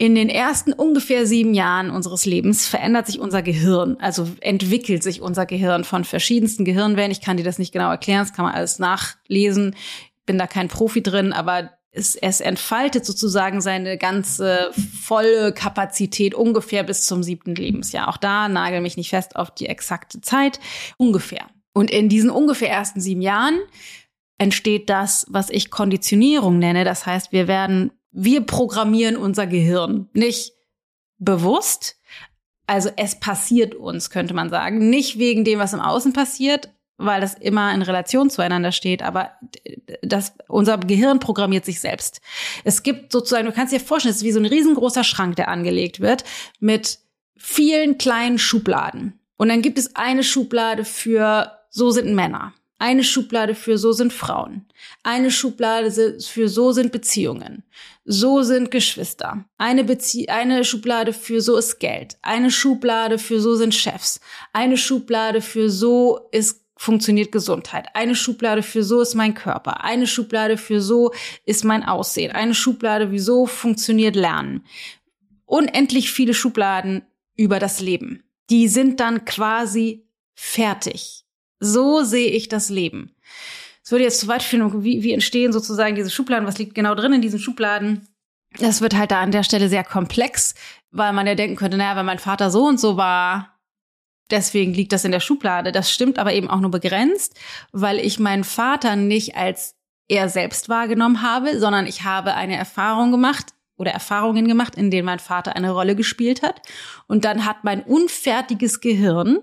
in 0.01 0.15
den 0.15 0.29
ersten 0.29 0.71
ungefähr 0.71 1.25
sieben 1.25 1.53
Jahren 1.53 1.91
unseres 1.91 2.25
Lebens 2.25 2.65
verändert 2.65 3.07
sich 3.07 3.19
unser 3.19 3.41
Gehirn, 3.41 3.97
also 3.99 4.29
entwickelt 4.39 5.03
sich 5.03 5.21
unser 5.21 5.45
Gehirn 5.45 5.83
von 5.83 6.05
verschiedensten 6.05 6.63
Gehirnwellen. 6.63 7.11
Ich 7.11 7.19
kann 7.19 7.35
dir 7.35 7.43
das 7.43 7.59
nicht 7.59 7.73
genau 7.73 7.91
erklären, 7.91 8.21
das 8.21 8.31
kann 8.31 8.45
man 8.45 8.55
alles 8.55 8.79
nachlesen 8.79 9.75
bin 10.29 10.37
da 10.37 10.45
kein 10.45 10.67
Profi 10.67 11.01
drin, 11.01 11.33
aber 11.33 11.71
es, 11.89 12.15
es 12.15 12.39
entfaltet 12.39 13.03
sozusagen 13.03 13.61
seine 13.61 13.97
ganze 13.97 14.69
volle 15.01 15.51
Kapazität 15.53 16.35
ungefähr 16.35 16.83
bis 16.83 17.07
zum 17.07 17.23
siebten 17.23 17.55
Lebensjahr. 17.55 18.07
Auch 18.07 18.17
da 18.17 18.47
nagel 18.47 18.81
mich 18.81 18.95
nicht 18.95 19.09
fest 19.09 19.35
auf 19.35 19.49
die 19.49 19.65
exakte 19.65 20.21
Zeit, 20.21 20.59
ungefähr. 20.97 21.47
Und 21.73 21.89
in 21.89 22.09
diesen 22.09 22.29
ungefähr 22.29 22.69
ersten 22.69 23.01
sieben 23.01 23.23
Jahren 23.23 23.59
entsteht 24.37 24.87
das, 24.91 25.25
was 25.29 25.49
ich 25.49 25.71
Konditionierung 25.71 26.59
nenne. 26.59 26.83
Das 26.83 27.07
heißt, 27.07 27.31
wir 27.31 27.47
werden, 27.47 27.91
wir 28.11 28.41
programmieren 28.41 29.17
unser 29.17 29.47
Gehirn. 29.47 30.09
Nicht 30.13 30.53
bewusst, 31.17 31.97
also 32.67 32.91
es 32.97 33.19
passiert 33.19 33.73
uns, 33.73 34.11
könnte 34.11 34.35
man 34.35 34.51
sagen. 34.51 34.91
Nicht 34.91 35.17
wegen 35.17 35.43
dem, 35.43 35.57
was 35.57 35.73
im 35.73 35.79
Außen 35.79 36.13
passiert, 36.13 36.69
weil 36.99 37.21
das 37.21 37.33
immer 37.33 37.73
in 37.73 37.81
Relation 37.81 38.29
zueinander 38.29 38.71
steht, 38.71 39.01
aber 39.01 39.31
das, 40.01 40.33
unser 40.47 40.77
Gehirn 40.77 41.19
programmiert 41.19 41.65
sich 41.65 41.79
selbst. 41.79 42.21
Es 42.63 42.83
gibt 42.83 43.11
sozusagen, 43.11 43.45
du 43.45 43.53
kannst 43.53 43.73
dir 43.73 43.79
vorstellen, 43.79 44.11
es 44.11 44.17
ist 44.17 44.25
wie 44.25 44.33
so 44.33 44.39
ein 44.39 44.45
riesengroßer 44.45 45.03
Schrank, 45.03 45.37
der 45.37 45.47
angelegt 45.47 46.01
wird 46.01 46.23
mit 46.59 46.99
vielen 47.37 47.97
kleinen 47.97 48.37
Schubladen. 48.37 49.19
Und 49.37 49.47
dann 49.47 49.61
gibt 49.61 49.79
es 49.79 49.95
eine 49.95 50.23
Schublade 50.23 50.83
für 50.83 51.51
so 51.69 51.89
sind 51.91 52.13
Männer. 52.13 52.53
Eine 52.81 53.03
Schublade 53.03 53.55
für 53.55 53.77
so 53.77 53.91
sind 53.91 54.13
Frauen. 54.13 54.65
Eine 55.03 55.31
Schublade 55.31 56.17
für 56.19 56.47
so 56.47 56.71
sind 56.71 56.91
Beziehungen. 56.91 57.63
So 58.05 58.41
sind 58.41 58.71
Geschwister. 58.71 59.45
Eine, 59.57 59.83
Bezie 59.83 60.29
eine 60.29 60.63
Schublade 60.63 61.13
für 61.13 61.41
so 61.41 61.57
ist 61.57 61.79
Geld. 61.79 62.17
Eine 62.21 62.51
Schublade 62.51 63.19
für 63.19 63.39
so 63.39 63.55
sind 63.55 63.75
Chefs. 63.75 64.21
Eine 64.53 64.77
Schublade 64.77 65.41
für 65.41 65.69
so 65.69 66.27
ist 66.31 66.65
funktioniert 66.79 67.33
Gesundheit. 67.33 67.87
Eine 67.93 68.15
Schublade 68.15 68.63
für 68.63 68.85
so 68.85 69.01
ist 69.01 69.13
mein 69.13 69.33
Körper. 69.33 69.83
Eine 69.83 70.07
Schublade 70.07 70.55
für 70.55 70.79
so 70.79 71.11
ist 71.45 71.65
mein 71.65 71.83
Aussehen. 71.83 72.31
Eine 72.31 72.55
Schublade 72.55 73.11
wie 73.11 73.19
so 73.19 73.47
funktioniert 73.47 74.15
Lernen. 74.15 74.63
Unendlich 75.45 76.09
viele 76.09 76.33
Schubladen 76.33 77.01
über 77.35 77.59
das 77.59 77.81
Leben. 77.81 78.23
Die 78.49 78.69
sind 78.69 79.01
dann 79.01 79.25
quasi 79.25 80.07
fertig. 80.35 81.25
So 81.59 82.03
sehe 82.03 82.31
ich 82.31 82.47
das 82.47 82.69
Leben. 82.69 83.13
Es 83.83 83.91
würde 83.91 84.05
jetzt 84.05 84.21
zu 84.21 84.29
weit 84.29 84.41
führen, 84.41 84.81
wie, 84.81 85.03
wie 85.03 85.11
entstehen 85.11 85.51
sozusagen 85.51 85.97
diese 85.97 86.09
Schubladen, 86.09 86.47
was 86.47 86.59
liegt 86.59 86.75
genau 86.75 86.95
drin 86.95 87.11
in 87.11 87.21
diesen 87.21 87.39
Schubladen. 87.39 88.07
Das 88.57 88.79
wird 88.79 88.95
halt 88.95 89.11
da 89.11 89.19
an 89.19 89.31
der 89.31 89.43
Stelle 89.43 89.67
sehr 89.67 89.83
komplex, 89.83 90.55
weil 90.91 91.11
man 91.11 91.27
ja 91.27 91.35
denken 91.35 91.57
könnte, 91.57 91.75
naja, 91.75 91.97
wenn 91.97 92.05
mein 92.05 92.19
Vater 92.19 92.49
so 92.49 92.65
und 92.65 92.79
so 92.79 92.95
war, 92.95 93.58
deswegen 94.31 94.73
liegt 94.73 94.91
das 94.91 95.05
in 95.05 95.11
der 95.11 95.19
Schublade. 95.19 95.71
Das 95.71 95.91
stimmt 95.91 96.19
aber 96.19 96.33
eben 96.33 96.49
auch 96.49 96.59
nur 96.59 96.71
begrenzt, 96.71 97.39
weil 97.71 97.99
ich 97.99 98.19
meinen 98.19 98.43
Vater 98.43 98.95
nicht 98.95 99.35
als 99.35 99.75
er 100.07 100.27
selbst 100.27 100.69
wahrgenommen 100.69 101.21
habe, 101.21 101.59
sondern 101.59 101.85
ich 101.85 102.03
habe 102.03 102.33
eine 102.33 102.57
Erfahrung 102.57 103.11
gemacht 103.11 103.53
oder 103.77 103.91
Erfahrungen 103.91 104.47
gemacht, 104.47 104.75
in 104.75 104.91
denen 104.91 105.05
mein 105.05 105.19
Vater 105.19 105.55
eine 105.55 105.71
Rolle 105.71 105.95
gespielt 105.95 106.41
hat. 106.41 106.61
Und 107.07 107.25
dann 107.25 107.45
hat 107.45 107.63
mein 107.63 107.81
unfertiges 107.83 108.81
Gehirn 108.81 109.39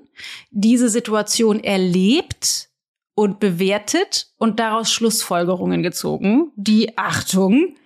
diese 0.51 0.89
Situation 0.89 1.63
erlebt 1.63 2.69
und 3.15 3.41
bewertet 3.41 4.29
und 4.37 4.61
daraus 4.61 4.93
Schlussfolgerungen 4.93 5.83
gezogen, 5.83 6.53
die, 6.57 6.99
Achtung, 6.99 7.77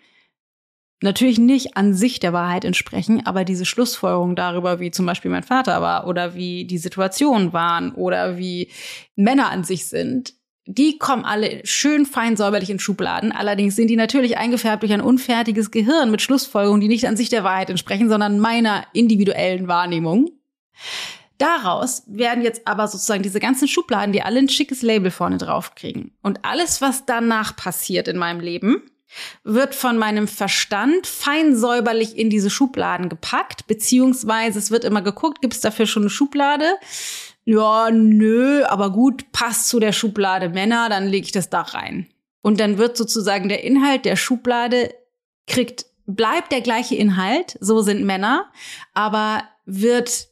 natürlich 1.02 1.38
nicht 1.38 1.76
an 1.76 1.94
sich 1.94 2.20
der 2.20 2.32
Wahrheit 2.32 2.64
entsprechen, 2.64 3.24
aber 3.26 3.44
diese 3.44 3.64
Schlussfolgerungen 3.64 4.36
darüber, 4.36 4.80
wie 4.80 4.90
zum 4.90 5.06
Beispiel 5.06 5.30
mein 5.30 5.42
Vater 5.42 5.80
war 5.80 6.06
oder 6.06 6.34
wie 6.34 6.66
die 6.66 6.78
Situationen 6.78 7.52
waren 7.52 7.92
oder 7.92 8.36
wie 8.36 8.70
Männer 9.16 9.50
an 9.50 9.64
sich 9.64 9.86
sind, 9.86 10.34
die 10.66 10.98
kommen 10.98 11.24
alle 11.24 11.62
schön 11.64 12.06
fein 12.06 12.36
säuberlich 12.36 12.70
in 12.70 12.78
Schubladen. 12.78 13.32
Allerdings 13.32 13.76
sind 13.76 13.88
die 13.88 13.96
natürlich 13.96 14.38
eingefärbt 14.38 14.82
durch 14.82 14.92
ein 14.92 15.00
unfertiges 15.00 15.70
Gehirn 15.70 16.10
mit 16.10 16.22
Schlussfolgerungen, 16.22 16.80
die 16.80 16.88
nicht 16.88 17.08
an 17.08 17.16
sich 17.16 17.28
der 17.28 17.44
Wahrheit 17.44 17.70
entsprechen, 17.70 18.08
sondern 18.08 18.38
meiner 18.38 18.84
individuellen 18.92 19.68
Wahrnehmung. 19.68 20.30
Daraus 21.38 22.02
werden 22.06 22.44
jetzt 22.44 22.66
aber 22.66 22.86
sozusagen 22.86 23.22
diese 23.22 23.40
ganzen 23.40 23.66
Schubladen, 23.66 24.12
die 24.12 24.22
alle 24.22 24.38
ein 24.38 24.48
schickes 24.50 24.82
Label 24.82 25.10
vorne 25.10 25.38
drauf 25.38 25.74
kriegen. 25.74 26.12
Und 26.22 26.44
alles, 26.44 26.82
was 26.82 27.06
danach 27.06 27.56
passiert 27.56 28.08
in 28.08 28.18
meinem 28.18 28.40
Leben, 28.40 28.82
wird 29.44 29.74
von 29.74 29.98
meinem 29.98 30.28
Verstand 30.28 31.06
fein 31.06 31.56
säuberlich 31.56 32.16
in 32.16 32.30
diese 32.30 32.50
Schubladen 32.50 33.08
gepackt, 33.08 33.66
beziehungsweise 33.66 34.58
es 34.58 34.70
wird 34.70 34.84
immer 34.84 35.02
geguckt, 35.02 35.40
gibt 35.42 35.54
es 35.54 35.60
dafür 35.60 35.86
schon 35.86 36.04
eine 36.04 36.10
Schublade? 36.10 36.66
ja, 37.44 37.90
nö, 37.90 38.64
aber 38.64 38.90
gut, 38.92 39.32
passt 39.32 39.68
zu 39.68 39.80
der 39.80 39.92
Schublade 39.92 40.50
Männer, 40.50 40.88
dann 40.88 41.08
lege 41.08 41.26
ich 41.26 41.32
das 41.32 41.50
da 41.50 41.62
rein. 41.62 42.06
Und 42.42 42.60
dann 42.60 42.78
wird 42.78 42.96
sozusagen 42.96 43.48
der 43.48 43.64
Inhalt 43.64 44.04
der 44.04 44.16
Schublade 44.16 44.94
kriegt, 45.46 45.86
bleibt 46.06 46.52
der 46.52 46.60
gleiche 46.60 46.94
Inhalt, 46.94 47.58
so 47.60 47.82
sind 47.82 48.04
Männer, 48.04 48.50
aber 48.94 49.42
wird 49.64 50.28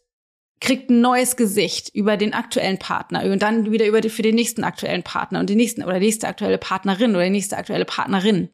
kriegt 0.60 0.90
ein 0.90 1.00
neues 1.00 1.36
Gesicht 1.36 1.94
über 1.94 2.16
den 2.16 2.34
aktuellen 2.34 2.78
Partner 2.78 3.22
und 3.24 3.42
dann 3.42 3.70
wieder 3.70 3.86
über 3.86 4.00
die, 4.00 4.10
für 4.10 4.22
den 4.22 4.34
nächsten 4.34 4.64
aktuellen 4.64 5.04
Partner 5.04 5.38
und 5.38 5.48
die 5.50 5.54
nächsten 5.54 5.84
oder 5.84 6.00
die 6.00 6.06
nächste 6.06 6.26
aktuelle 6.26 6.58
Partnerin 6.58 7.14
oder 7.14 7.24
die 7.24 7.30
nächste 7.30 7.56
aktuelle 7.56 7.84
Partnerin. 7.84 8.48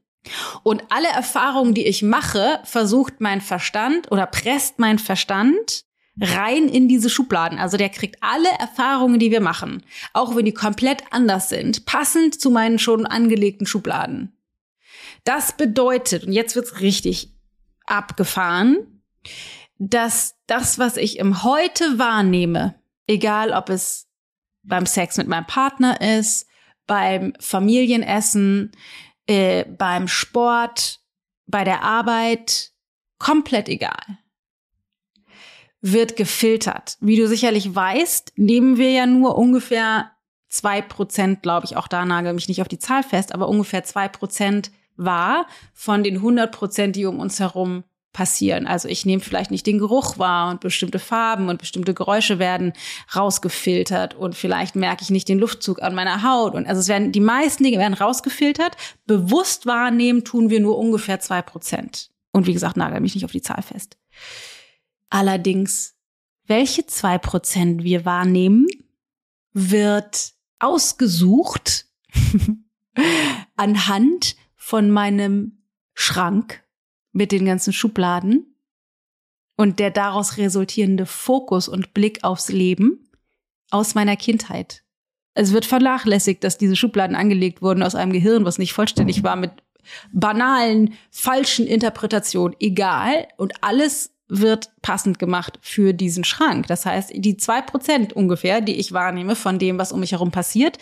Und 0.62 0.84
alle 0.88 1.08
Erfahrungen, 1.08 1.74
die 1.74 1.86
ich 1.86 2.02
mache, 2.02 2.60
versucht 2.64 3.20
mein 3.20 3.40
Verstand 3.40 4.10
oder 4.10 4.26
presst 4.26 4.78
mein 4.78 4.98
Verstand 4.98 5.84
rein 6.20 6.68
in 6.68 6.88
diese 6.88 7.10
Schubladen. 7.10 7.58
Also 7.58 7.76
der 7.76 7.88
kriegt 7.88 8.22
alle 8.22 8.48
Erfahrungen, 8.58 9.18
die 9.18 9.30
wir 9.30 9.40
machen, 9.40 9.82
auch 10.12 10.36
wenn 10.36 10.44
die 10.44 10.54
komplett 10.54 11.02
anders 11.10 11.48
sind, 11.48 11.86
passend 11.86 12.40
zu 12.40 12.50
meinen 12.50 12.78
schon 12.78 13.06
angelegten 13.06 13.66
Schubladen. 13.66 14.32
Das 15.24 15.56
bedeutet, 15.56 16.24
und 16.24 16.32
jetzt 16.32 16.54
wird's 16.54 16.80
richtig 16.80 17.32
abgefahren, 17.86 19.02
dass 19.78 20.36
das, 20.46 20.78
was 20.78 20.96
ich 20.96 21.18
im 21.18 21.42
Heute 21.42 21.98
wahrnehme, 21.98 22.74
egal 23.06 23.50
ob 23.50 23.70
es 23.70 24.06
beim 24.62 24.86
Sex 24.86 25.16
mit 25.16 25.28
meinem 25.28 25.46
Partner 25.46 26.00
ist, 26.00 26.46
beim 26.86 27.32
Familienessen, 27.40 28.72
äh, 29.26 29.64
beim 29.64 30.08
Sport, 30.08 31.00
bei 31.46 31.64
der 31.64 31.82
Arbeit, 31.82 32.72
komplett 33.18 33.68
egal 33.68 34.18
wird 35.86 36.16
gefiltert. 36.16 36.96
Wie 37.00 37.16
du 37.16 37.28
sicherlich 37.28 37.74
weißt, 37.74 38.32
nehmen 38.36 38.78
wir 38.78 38.90
ja 38.90 39.06
nur 39.06 39.36
ungefähr 39.36 40.12
zwei 40.48 40.80
Prozent, 40.80 41.42
glaube 41.42 41.66
ich, 41.66 41.76
auch 41.76 41.88
da 41.88 42.06
nagel 42.06 42.32
mich 42.32 42.48
nicht 42.48 42.62
auf 42.62 42.68
die 42.68 42.78
Zahl 42.78 43.02
fest, 43.02 43.34
aber 43.34 43.50
ungefähr 43.50 43.84
zwei 43.84 44.08
Prozent 44.08 44.70
wahr 44.96 45.46
von 45.74 46.02
den 46.02 46.16
100 46.16 46.50
Prozent, 46.50 46.96
die 46.96 47.04
um 47.04 47.20
uns 47.20 47.38
herum 47.38 47.84
passieren. 48.14 48.66
Also 48.66 48.88
ich 48.88 49.04
nehme 49.04 49.20
vielleicht 49.20 49.50
nicht 49.50 49.66
den 49.66 49.78
Geruch 49.78 50.18
wahr 50.18 50.50
und 50.50 50.60
bestimmte 50.60 50.98
Farben 50.98 51.50
und 51.50 51.58
bestimmte 51.58 51.92
Geräusche 51.92 52.38
werden 52.38 52.72
rausgefiltert 53.14 54.14
und 54.14 54.34
vielleicht 54.34 54.76
merke 54.76 55.02
ich 55.02 55.10
nicht 55.10 55.28
den 55.28 55.38
Luftzug 55.38 55.82
an 55.82 55.94
meiner 55.94 56.22
Haut 56.22 56.54
und 56.54 56.66
also 56.66 56.80
es 56.80 56.88
werden 56.88 57.12
die 57.12 57.20
meisten 57.20 57.64
Dinge 57.64 57.78
werden 57.78 57.92
rausgefiltert. 57.92 58.76
Bewusst 59.04 59.66
wahrnehmen 59.66 60.24
tun 60.24 60.48
wir 60.48 60.60
nur 60.60 60.78
ungefähr 60.78 61.20
zwei 61.20 61.42
Prozent. 61.42 62.10
Und 62.32 62.46
wie 62.46 62.54
gesagt, 62.54 62.78
nagel 62.78 63.00
mich 63.00 63.14
nicht 63.14 63.26
auf 63.26 63.32
die 63.32 63.42
Zahl 63.42 63.62
fest. 63.62 63.98
Allerdings, 65.10 65.94
welche 66.46 66.86
zwei 66.86 67.18
Prozent 67.18 67.84
wir 67.84 68.04
wahrnehmen, 68.04 68.66
wird 69.52 70.32
ausgesucht 70.60 71.86
anhand 73.56 74.36
von 74.56 74.90
meinem 74.90 75.64
Schrank 75.94 76.63
mit 77.14 77.32
den 77.32 77.46
ganzen 77.46 77.72
Schubladen 77.72 78.54
und 79.56 79.78
der 79.78 79.90
daraus 79.90 80.36
resultierende 80.36 81.06
Fokus 81.06 81.68
und 81.68 81.94
Blick 81.94 82.22
aufs 82.22 82.50
Leben 82.50 83.08
aus 83.70 83.94
meiner 83.94 84.16
Kindheit. 84.16 84.82
Es 85.32 85.52
wird 85.52 85.64
vernachlässigt, 85.64 86.44
dass 86.44 86.58
diese 86.58 86.76
Schubladen 86.76 87.16
angelegt 87.16 87.62
wurden 87.62 87.82
aus 87.82 87.94
einem 87.94 88.12
Gehirn, 88.12 88.44
was 88.44 88.58
nicht 88.58 88.72
vollständig 88.72 89.22
war 89.22 89.36
mit 89.36 89.50
banalen, 90.12 90.94
falschen 91.10 91.66
Interpretationen. 91.66 92.56
Egal. 92.60 93.26
Und 93.36 93.52
alles 93.62 94.13
wird 94.28 94.70
passend 94.80 95.18
gemacht 95.18 95.58
für 95.60 95.92
diesen 95.92 96.24
Schrank. 96.24 96.66
Das 96.66 96.86
heißt, 96.86 97.12
die 97.14 97.36
zwei 97.36 97.60
Prozent 97.60 98.14
ungefähr, 98.14 98.60
die 98.60 98.76
ich 98.76 98.92
wahrnehme 98.92 99.36
von 99.36 99.58
dem, 99.58 99.78
was 99.78 99.92
um 99.92 100.00
mich 100.00 100.12
herum 100.12 100.30
passiert, 100.30 100.78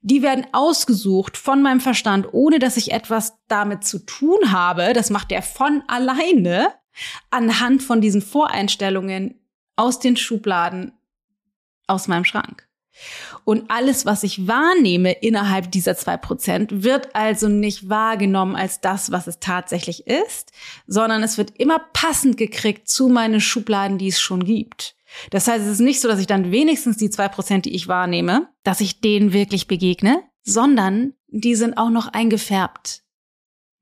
die 0.00 0.22
werden 0.22 0.46
ausgesucht 0.52 1.36
von 1.36 1.62
meinem 1.62 1.80
Verstand, 1.80 2.28
ohne 2.32 2.58
dass 2.58 2.76
ich 2.76 2.92
etwas 2.92 3.34
damit 3.48 3.84
zu 3.84 3.98
tun 3.98 4.50
habe. 4.50 4.92
Das 4.94 5.10
macht 5.10 5.30
er 5.30 5.42
von 5.42 5.82
alleine 5.88 6.68
anhand 7.30 7.82
von 7.82 8.00
diesen 8.00 8.22
Voreinstellungen 8.22 9.40
aus 9.76 9.98
den 9.98 10.16
Schubladen 10.16 10.92
aus 11.86 12.08
meinem 12.08 12.24
Schrank. 12.24 12.65
Und 13.44 13.70
alles, 13.70 14.06
was 14.06 14.22
ich 14.22 14.46
wahrnehme 14.46 15.12
innerhalb 15.12 15.70
dieser 15.70 15.96
zwei 15.96 16.16
Prozent, 16.16 16.82
wird 16.82 17.14
also 17.14 17.48
nicht 17.48 17.88
wahrgenommen 17.88 18.56
als 18.56 18.80
das, 18.80 19.12
was 19.12 19.26
es 19.26 19.38
tatsächlich 19.38 20.06
ist, 20.06 20.52
sondern 20.86 21.22
es 21.22 21.38
wird 21.38 21.52
immer 21.58 21.78
passend 21.92 22.36
gekriegt 22.36 22.88
zu 22.88 23.08
meinen 23.08 23.40
Schubladen, 23.40 23.98
die 23.98 24.08
es 24.08 24.20
schon 24.20 24.44
gibt. 24.44 24.96
Das 25.30 25.46
heißt, 25.46 25.64
es 25.64 25.72
ist 25.72 25.80
nicht 25.80 26.00
so, 26.00 26.08
dass 26.08 26.20
ich 26.20 26.26
dann 26.26 26.50
wenigstens 26.50 26.96
die 26.96 27.10
zwei 27.10 27.28
Prozent, 27.28 27.64
die 27.64 27.74
ich 27.74 27.88
wahrnehme, 27.88 28.48
dass 28.64 28.80
ich 28.80 29.00
denen 29.00 29.32
wirklich 29.32 29.66
begegne, 29.66 30.22
sondern 30.42 31.14
die 31.28 31.54
sind 31.54 31.78
auch 31.78 31.90
noch 31.90 32.08
eingefärbt 32.08 33.02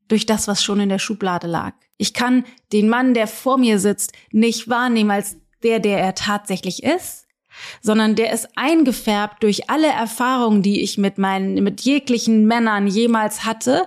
durch 0.09 0.27
das, 0.27 0.49
was 0.49 0.63
schon 0.63 0.81
in 0.81 0.89
der 0.89 0.99
Schublade 0.99 1.47
lag. 1.47 1.75
Ich 1.97 2.13
kann 2.13 2.45
den 2.73 2.89
Mann, 2.89 3.15
der 3.15 3.27
vor 3.27 3.59
mir 3.59 3.79
sitzt, 3.79 4.13
nicht 4.31 4.69
wahrnehmen 4.69 5.11
als 5.11 5.37
der, 5.63 5.81
der 5.81 5.99
er 5.99 6.15
tatsächlich 6.15 6.83
ist, 6.83 7.24
sondern 7.81 8.15
der 8.15 8.33
ist 8.33 8.49
eingefärbt 8.57 9.43
durch 9.43 9.71
alle 9.71 9.89
Erfahrungen, 9.89 10.63
die 10.63 10.83
ich 10.83 10.99
mit 10.99 11.19
meinen, 11.19 11.63
mit 11.63 11.83
jeglichen 11.83 12.47
Männern 12.47 12.87
jemals 12.87 13.45
hatte, 13.45 13.87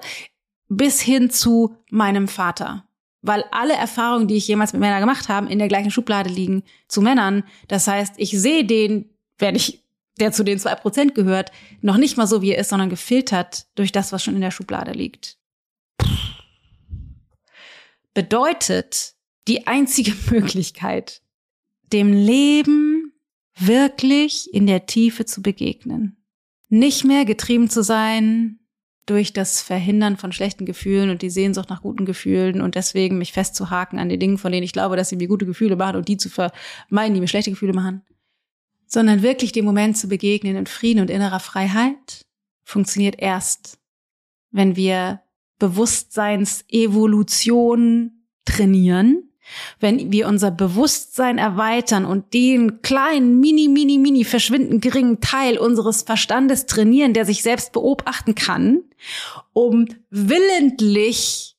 bis 0.69 1.01
hin 1.01 1.29
zu 1.29 1.75
meinem 1.89 2.27
Vater. 2.27 2.85
Weil 3.21 3.43
alle 3.51 3.73
Erfahrungen, 3.73 4.27
die 4.27 4.35
ich 4.35 4.47
jemals 4.47 4.73
mit 4.73 4.79
Männern 4.79 4.99
gemacht 4.99 5.29
habe, 5.29 5.49
in 5.51 5.59
der 5.59 5.67
gleichen 5.67 5.91
Schublade 5.91 6.29
liegen 6.29 6.63
zu 6.87 7.01
Männern. 7.01 7.43
Das 7.67 7.87
heißt, 7.87 8.13
ich 8.17 8.31
sehe 8.31 8.65
den, 8.65 9.09
wenn 9.37 9.55
ich, 9.55 9.83
der 10.19 10.31
zu 10.31 10.43
den 10.43 10.59
zwei 10.59 10.75
Prozent 10.75 11.15
gehört, 11.15 11.51
noch 11.81 11.97
nicht 11.97 12.17
mal 12.17 12.27
so, 12.27 12.41
wie 12.41 12.51
er 12.51 12.59
ist, 12.59 12.69
sondern 12.69 12.89
gefiltert 12.89 13.67
durch 13.75 13.91
das, 13.91 14.11
was 14.11 14.23
schon 14.23 14.35
in 14.35 14.41
der 14.41 14.51
Schublade 14.51 14.91
liegt. 14.91 15.37
Bedeutet, 18.13 19.13
die 19.47 19.67
einzige 19.67 20.13
Möglichkeit, 20.31 21.21
dem 21.93 22.13
Leben 22.13 22.96
wirklich 23.57 24.53
in 24.53 24.67
der 24.67 24.85
Tiefe 24.85 25.25
zu 25.25 25.41
begegnen. 25.41 26.17
Nicht 26.69 27.05
mehr 27.05 27.25
getrieben 27.25 27.69
zu 27.69 27.83
sein 27.83 28.59
durch 29.05 29.33
das 29.33 29.61
Verhindern 29.61 30.17
von 30.17 30.33
schlechten 30.33 30.65
Gefühlen 30.65 31.09
und 31.09 31.21
die 31.21 31.29
Sehnsucht 31.29 31.69
nach 31.69 31.81
guten 31.81 32.05
Gefühlen 32.05 32.61
und 32.61 32.75
deswegen 32.75 33.17
mich 33.17 33.31
festzuhaken 33.31 33.99
an 33.99 34.09
den 34.09 34.19
Dingen, 34.19 34.37
von 34.37 34.51
denen 34.51 34.63
ich 34.63 34.73
glaube, 34.73 34.97
dass 34.97 35.07
sie 35.09 35.15
mir 35.15 35.29
gute 35.29 35.45
Gefühle 35.45 35.77
machen 35.77 35.95
und 35.95 36.09
die 36.09 36.17
zu 36.17 36.29
vermeiden, 36.29 37.13
die 37.13 37.21
mir 37.21 37.27
schlechte 37.27 37.51
Gefühle 37.51 37.73
machen, 37.73 38.01
sondern 38.85 39.21
wirklich 39.21 39.53
dem 39.53 39.65
Moment 39.65 39.97
zu 39.97 40.09
begegnen 40.09 40.57
in 40.57 40.65
Frieden 40.65 40.99
und 40.99 41.09
innerer 41.09 41.39
Freiheit, 41.39 42.25
funktioniert 42.63 43.15
erst, 43.17 43.79
wenn 44.51 44.75
wir 44.75 45.21
Bewusstseinsevolution 45.57 48.25
trainieren, 48.43 49.26
wenn 49.79 50.11
wir 50.11 50.27
unser 50.27 50.51
Bewusstsein 50.51 51.37
erweitern 51.37 52.05
und 52.05 52.33
den 52.33 52.81
kleinen, 52.81 53.39
mini, 53.39 53.67
mini, 53.67 53.97
mini 53.97 54.23
verschwindend 54.23 54.81
geringen 54.81 55.21
Teil 55.21 55.57
unseres 55.57 56.01
Verstandes 56.03 56.65
trainieren, 56.65 57.13
der 57.13 57.25
sich 57.25 57.43
selbst 57.43 57.71
beobachten 57.71 58.35
kann, 58.35 58.83
um 59.53 59.87
willentlich 60.09 61.55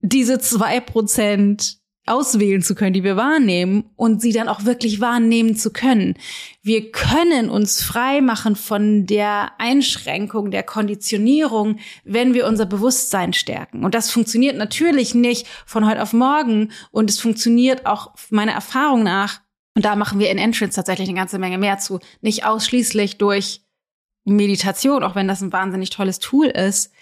diese 0.00 0.38
zwei 0.38 0.80
Prozent 0.80 1.79
auswählen 2.06 2.62
zu 2.62 2.74
können, 2.74 2.92
die 2.92 3.04
wir 3.04 3.16
wahrnehmen 3.16 3.90
und 3.96 4.20
sie 4.20 4.32
dann 4.32 4.48
auch 4.48 4.64
wirklich 4.64 5.00
wahrnehmen 5.00 5.54
zu 5.54 5.72
können. 5.72 6.14
Wir 6.62 6.90
können 6.90 7.50
uns 7.50 7.82
frei 7.82 8.20
machen 8.20 8.56
von 8.56 9.06
der 9.06 9.52
Einschränkung, 9.58 10.50
der 10.50 10.62
Konditionierung, 10.62 11.78
wenn 12.04 12.34
wir 12.34 12.46
unser 12.46 12.66
Bewusstsein 12.66 13.32
stärken. 13.32 13.84
Und 13.84 13.94
das 13.94 14.10
funktioniert 14.10 14.56
natürlich 14.56 15.14
nicht 15.14 15.46
von 15.66 15.88
heute 15.88 16.02
auf 16.02 16.12
morgen 16.12 16.72
und 16.90 17.10
es 17.10 17.20
funktioniert 17.20 17.86
auch 17.86 18.12
meiner 18.30 18.52
Erfahrung 18.52 19.02
nach, 19.02 19.40
und 19.76 19.84
da 19.84 19.96
machen 19.96 20.18
wir 20.18 20.30
in 20.30 20.38
Entrance 20.38 20.74
tatsächlich 20.74 21.08
eine 21.08 21.18
ganze 21.18 21.38
Menge 21.38 21.58
mehr 21.58 21.78
zu, 21.78 22.00
nicht 22.20 22.44
ausschließlich 22.44 23.18
durch 23.18 23.62
Meditation, 24.24 25.04
auch 25.04 25.14
wenn 25.14 25.28
das 25.28 25.40
ein 25.40 25.52
wahnsinnig 25.52 25.90
tolles 25.90 26.18
Tool 26.18 26.46
ist. 26.46 26.92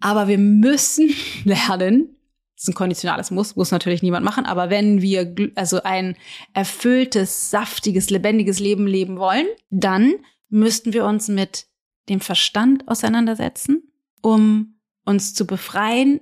Aber 0.00 0.28
wir 0.28 0.38
müssen 0.38 1.14
lernen, 1.44 2.16
ist 2.56 2.68
ein 2.68 2.74
konditionales 2.74 3.30
Muss, 3.30 3.56
muss 3.56 3.70
natürlich 3.70 4.02
niemand 4.02 4.24
machen, 4.24 4.46
aber 4.46 4.70
wenn 4.70 5.02
wir 5.02 5.34
also 5.56 5.82
ein 5.82 6.16
erfülltes, 6.52 7.50
saftiges, 7.50 8.10
lebendiges 8.10 8.60
Leben 8.60 8.86
leben 8.86 9.18
wollen, 9.18 9.46
dann 9.70 10.14
müssten 10.48 10.92
wir 10.92 11.04
uns 11.04 11.28
mit 11.28 11.66
dem 12.08 12.20
Verstand 12.20 12.86
auseinandersetzen, 12.88 13.82
um 14.22 14.78
uns 15.04 15.34
zu 15.34 15.46
befreien 15.46 16.20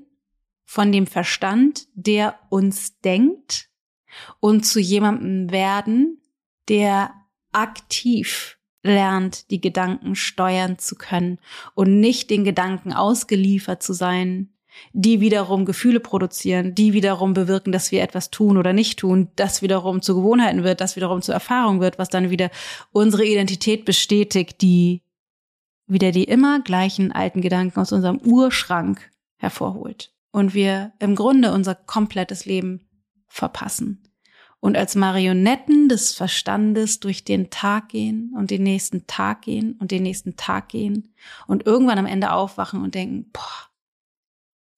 von 0.65 0.91
dem 0.91 1.07
Verstand, 1.07 1.87
der 1.95 2.39
uns 2.49 2.99
denkt 3.01 3.69
und 4.41 4.65
zu 4.65 4.81
jemandem 4.81 5.51
werden, 5.51 6.21
der 6.69 7.13
aktiv 7.53 8.59
lernt, 8.83 9.51
die 9.51 9.61
Gedanken 9.61 10.15
steuern 10.15 10.79
zu 10.79 10.97
können 10.97 11.39
und 11.75 12.01
nicht 12.01 12.31
den 12.31 12.45
Gedanken 12.45 12.93
ausgeliefert 12.93 13.83
zu 13.83 13.93
sein, 13.93 14.52
die 14.93 15.21
wiederum 15.21 15.65
Gefühle 15.65 16.01
produzieren, 16.01 16.75
die 16.75 16.93
wiederum 16.93 17.35
bewirken, 17.35 17.73
dass 17.73 17.93
wir 17.93 18.03
etwas 18.03 18.31
tun 18.31 18.57
oder 18.57 18.73
nicht 18.73 18.99
tun, 18.99 19.29
das 19.37 19.63
wiederum 19.63 20.03
zu 20.03 20.15
Gewohnheiten 20.15 20.65
wird, 20.65 20.81
das 20.81 20.97
wiederum 20.97 21.23
zur 21.23 21.35
Erfahrung 21.35 21.81
wird, 21.81 21.99
was 21.99 22.09
dann 22.09 22.31
wieder 22.31 22.51
unsere 22.91 23.25
Identität 23.25 23.85
bestätigt, 23.85 24.63
die 24.63 25.03
wieder 25.87 26.13
die 26.13 26.25
immer 26.25 26.61
gleichen 26.61 27.13
alten 27.13 27.41
Gedanken 27.41 27.81
aus 27.81 27.93
unserem 27.93 28.19
Urschrank 28.19 29.11
hervorholt. 29.37 30.15
Und 30.31 30.55
wir 30.55 30.93
im 30.99 31.15
Grunde 31.15 31.53
unser 31.53 31.75
komplettes 31.75 32.47
Leben 32.47 32.89
verpassen. 33.29 34.09
Und 34.61 34.77
als 34.77 34.95
Marionetten 34.95 35.89
des 35.89 36.15
Verstandes 36.15 37.01
durch 37.01 37.25
den 37.25 37.51
Tag 37.51 37.89
gehen 37.89 38.33
und 38.37 38.51
den 38.51 38.63
nächsten 38.63 39.07
Tag 39.09 39.43
gehen 39.43 39.77
und 39.81 39.91
den 39.91 40.05
nächsten 40.05 40.37
Tag 40.37 40.69
gehen 40.69 41.13
und 41.49 41.67
irgendwann 41.67 41.99
am 41.99 42.07
Ende 42.07 42.33
aufwachen 42.33 42.81
und 42.81 42.95
denken, 42.95 43.29
boah, 43.33 43.72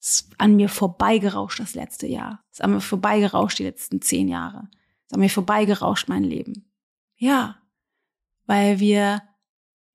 ist 0.04 0.28
an 0.36 0.56
mir 0.56 0.68
vorbeigerauscht 0.68 1.60
das 1.60 1.74
letzte 1.74 2.06
Jahr. 2.06 2.44
Ist 2.52 2.62
an 2.62 2.74
mir 2.74 2.80
vorbeigerauscht 2.82 3.58
die 3.58 3.64
letzten 3.64 4.02
zehn 4.02 4.28
Jahre. 4.28 4.68
Ist 5.06 5.14
an 5.14 5.20
mir 5.20 5.30
vorbeigerauscht 5.30 6.08
mein 6.08 6.24
Leben. 6.24 6.70
Ja, 7.16 7.56
weil 8.44 8.80
wir 8.80 9.22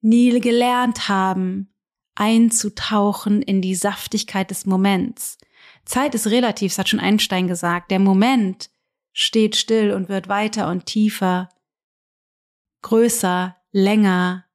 nie 0.02 0.40
gelernt 0.40 1.10
haben, 1.10 1.72
einzutauchen 2.16 3.44
in 3.44 3.62
die 3.62 3.76
Saftigkeit 3.76 4.50
des 4.50 4.66
Moments. 4.66 5.38
Zeit 5.86 6.16
ist 6.16 6.28
relativ, 6.28 6.72
das 6.72 6.80
hat 6.80 6.90
schon 6.90 7.00
Einstein 7.00 7.48
gesagt. 7.48 7.92
Der 7.92 8.00
Moment 8.00 8.72
steht 9.14 9.56
still 9.56 9.92
und 9.92 10.10
wird 10.10 10.28
weiter 10.28 10.70
und 10.70 10.88
tiefer, 10.88 11.50
größer, 12.82 13.56
länger, 13.72 14.46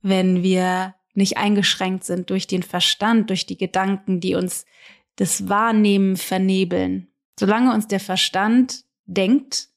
wenn 0.00 0.42
wir 0.42 0.94
nicht 1.14 1.36
eingeschränkt 1.36 2.04
sind 2.04 2.30
durch 2.30 2.46
den 2.46 2.62
Verstand, 2.62 3.30
durch 3.30 3.46
die 3.46 3.56
Gedanken, 3.56 4.20
die 4.20 4.34
uns 4.34 4.66
das 5.16 5.48
Wahrnehmen 5.48 6.16
vernebeln. 6.16 7.08
Solange 7.38 7.72
uns 7.72 7.86
der 7.86 8.00
Verstand 8.00 8.84
denkt 9.06 9.68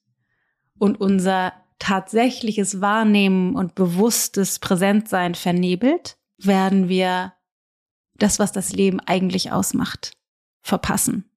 und 0.77 0.99
unser 0.99 1.53
tatsächliches 1.79 2.81
Wahrnehmen 2.81 3.55
und 3.55 3.75
bewusstes 3.75 4.59
Präsentsein 4.59 5.35
vernebelt, 5.35 6.17
werden 6.37 6.89
wir 6.89 7.33
das, 8.15 8.39
was 8.39 8.51
das 8.51 8.73
Leben 8.73 8.99
eigentlich 8.99 9.51
ausmacht, 9.51 10.13
verpassen. 10.61 11.29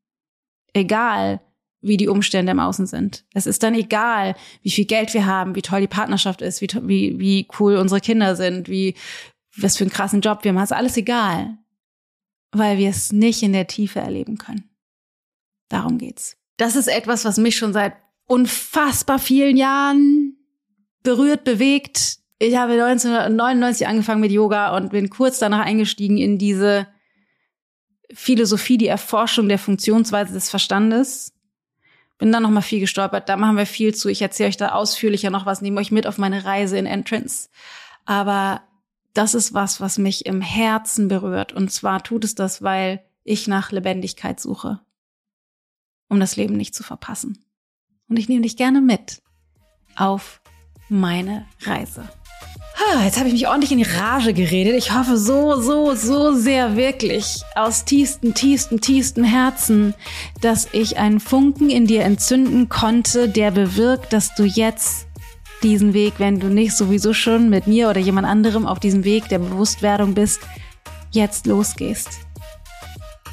Egal, 0.72 1.40
wie 1.82 1.96
die 1.96 2.08
Umstände 2.08 2.52
im 2.52 2.60
Außen 2.60 2.86
sind. 2.86 3.24
Es 3.32 3.46
ist 3.46 3.62
dann 3.62 3.74
egal, 3.74 4.34
wie 4.62 4.70
viel 4.70 4.84
Geld 4.84 5.14
wir 5.14 5.26
haben, 5.26 5.54
wie 5.54 5.62
toll 5.62 5.80
die 5.80 5.86
Partnerschaft 5.86 6.42
ist, 6.42 6.60
wie, 6.60 6.68
wie, 6.82 7.18
wie 7.18 7.48
cool 7.58 7.76
unsere 7.76 8.00
Kinder 8.00 8.36
sind, 8.36 8.68
wie, 8.68 8.94
was 9.56 9.76
für 9.76 9.84
einen 9.84 9.92
krassen 9.92 10.20
Job 10.20 10.44
wir 10.44 10.52
haben, 10.52 10.62
ist 10.62 10.72
alles 10.72 10.96
egal, 10.96 11.58
weil 12.52 12.78
wir 12.78 12.90
es 12.90 13.12
nicht 13.12 13.42
in 13.42 13.52
der 13.52 13.66
Tiefe 13.66 14.00
erleben 14.00 14.38
können. 14.38 14.70
Darum 15.68 15.98
geht's. 15.98 16.36
Das 16.56 16.76
ist 16.76 16.88
etwas, 16.88 17.24
was 17.24 17.38
mich 17.38 17.56
schon 17.56 17.72
seit 17.72 17.94
unfassbar 18.26 19.18
vielen 19.18 19.56
Jahren 19.56 20.36
berührt, 21.02 21.44
bewegt. 21.44 22.18
Ich 22.38 22.56
habe 22.56 22.72
1999 22.72 23.86
angefangen 23.86 24.20
mit 24.20 24.32
Yoga 24.32 24.76
und 24.76 24.90
bin 24.90 25.10
kurz 25.10 25.38
danach 25.38 25.64
eingestiegen 25.64 26.18
in 26.18 26.38
diese 26.38 26.86
Philosophie, 28.12 28.78
die 28.78 28.88
Erforschung 28.88 29.48
der 29.48 29.58
Funktionsweise 29.58 30.32
des 30.32 30.50
Verstandes. 30.50 31.32
Bin 32.18 32.32
dann 32.32 32.42
noch 32.42 32.50
mal 32.50 32.60
viel 32.60 32.80
gestolpert. 32.80 33.28
Da 33.28 33.36
machen 33.36 33.56
wir 33.56 33.66
viel 33.66 33.94
zu. 33.94 34.08
Ich 34.08 34.20
erzähle 34.20 34.50
euch 34.50 34.56
da 34.56 34.72
ausführlicher 34.72 35.30
noch 35.30 35.46
was, 35.46 35.62
nehme 35.62 35.80
euch 35.80 35.90
mit 35.90 36.06
auf 36.06 36.18
meine 36.18 36.44
Reise 36.44 36.76
in 36.76 36.86
Entrance. 36.86 37.48
Aber 38.04 38.62
das 39.14 39.34
ist 39.34 39.54
was, 39.54 39.80
was 39.80 39.98
mich 39.98 40.26
im 40.26 40.40
Herzen 40.40 41.08
berührt. 41.08 41.52
Und 41.52 41.70
zwar 41.72 42.02
tut 42.02 42.24
es 42.24 42.34
das, 42.34 42.62
weil 42.62 43.04
ich 43.24 43.48
nach 43.48 43.72
Lebendigkeit 43.72 44.40
suche, 44.40 44.80
um 46.08 46.20
das 46.20 46.36
Leben 46.36 46.56
nicht 46.56 46.74
zu 46.74 46.82
verpassen. 46.82 47.44
Und 48.08 48.18
ich 48.18 48.28
nehme 48.28 48.42
dich 48.42 48.56
gerne 48.56 48.80
mit 48.80 49.22
auf 49.96 50.40
meine 50.88 51.46
Reise. 51.62 52.08
Jetzt 53.04 53.18
habe 53.18 53.28
ich 53.28 53.34
mich 53.34 53.46
ordentlich 53.46 53.70
in 53.70 53.78
die 53.78 53.84
Rage 53.84 54.34
geredet. 54.34 54.74
Ich 54.74 54.92
hoffe 54.92 55.16
so, 55.16 55.60
so, 55.60 55.94
so 55.94 56.34
sehr 56.34 56.76
wirklich 56.76 57.42
aus 57.54 57.84
tiefstem, 57.84 58.34
tiefstem, 58.34 58.80
tiefstem 58.80 59.22
Herzen, 59.22 59.94
dass 60.40 60.66
ich 60.72 60.98
einen 60.98 61.20
Funken 61.20 61.70
in 61.70 61.86
dir 61.86 62.02
entzünden 62.02 62.68
konnte, 62.68 63.28
der 63.28 63.52
bewirkt, 63.52 64.12
dass 64.12 64.34
du 64.34 64.44
jetzt 64.44 65.06
diesen 65.62 65.92
Weg, 65.92 66.14
wenn 66.18 66.40
du 66.40 66.48
nicht 66.48 66.76
sowieso 66.76 67.12
schon 67.12 67.50
mit 67.50 67.66
mir 67.66 67.88
oder 67.90 68.00
jemand 68.00 68.26
anderem 68.26 68.66
auf 68.66 68.80
diesem 68.80 69.04
Weg 69.04 69.28
der 69.28 69.38
Bewusstwerdung 69.38 70.14
bist, 70.14 70.40
jetzt 71.10 71.46
losgehst. 71.46 72.20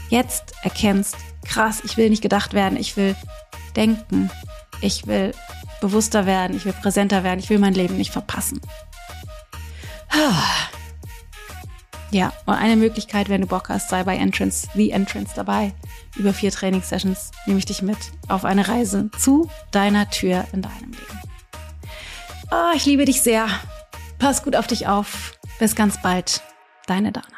Jetzt 0.10 0.54
erkennst, 0.64 1.16
krass, 1.46 1.82
ich 1.84 1.98
will 1.98 2.10
nicht 2.10 2.22
gedacht 2.22 2.54
werden, 2.54 2.78
ich 2.78 2.98
will 2.98 3.16
denken, 3.76 4.30
ich 4.82 5.08
will 5.08 5.34
bewusster 5.82 6.26
werden, 6.26 6.56
ich 6.56 6.66
will 6.66 6.74
präsenter 6.74 7.24
werden, 7.24 7.40
ich 7.40 7.50
will 7.50 7.60
mein 7.60 7.74
Leben 7.74 7.98
nicht 7.98 8.12
verpassen. 8.12 8.62
Ja, 12.10 12.32
und 12.46 12.56
eine 12.56 12.78
Möglichkeit, 12.78 13.28
wenn 13.28 13.42
du 13.42 13.48
Bock 13.48 13.68
hast, 13.70 13.90
sei 13.90 14.04
bei 14.04 14.16
Entrance, 14.16 14.68
The 14.76 14.92
Entrance 14.92 15.34
dabei. 15.36 15.74
Über 16.16 16.34
vier 16.34 16.52
Trainingssessions 16.52 17.32
nehme 17.46 17.60
ich 17.60 17.66
dich 17.66 17.82
mit 17.82 17.98
auf 18.30 18.46
eine 18.46 18.68
Reise 18.68 19.10
zu 19.18 19.50
deiner 19.72 20.10
Tür 20.10 20.46
in 20.54 20.62
deinem 20.62 20.92
Leben. 20.92 21.27
Oh, 22.52 22.72
ich 22.76 22.86
liebe 22.86 23.06
dich 23.06 23.22
sehr. 23.22 23.48
Pass 24.20 24.44
gut 24.44 24.56
auf 24.56 24.68
dich 24.68 24.88
auf. 24.88 25.34
Bis 25.60 25.76
ganz 25.76 26.02
bald. 26.02 26.42
Deine 26.88 27.12
Dana. 27.12 27.37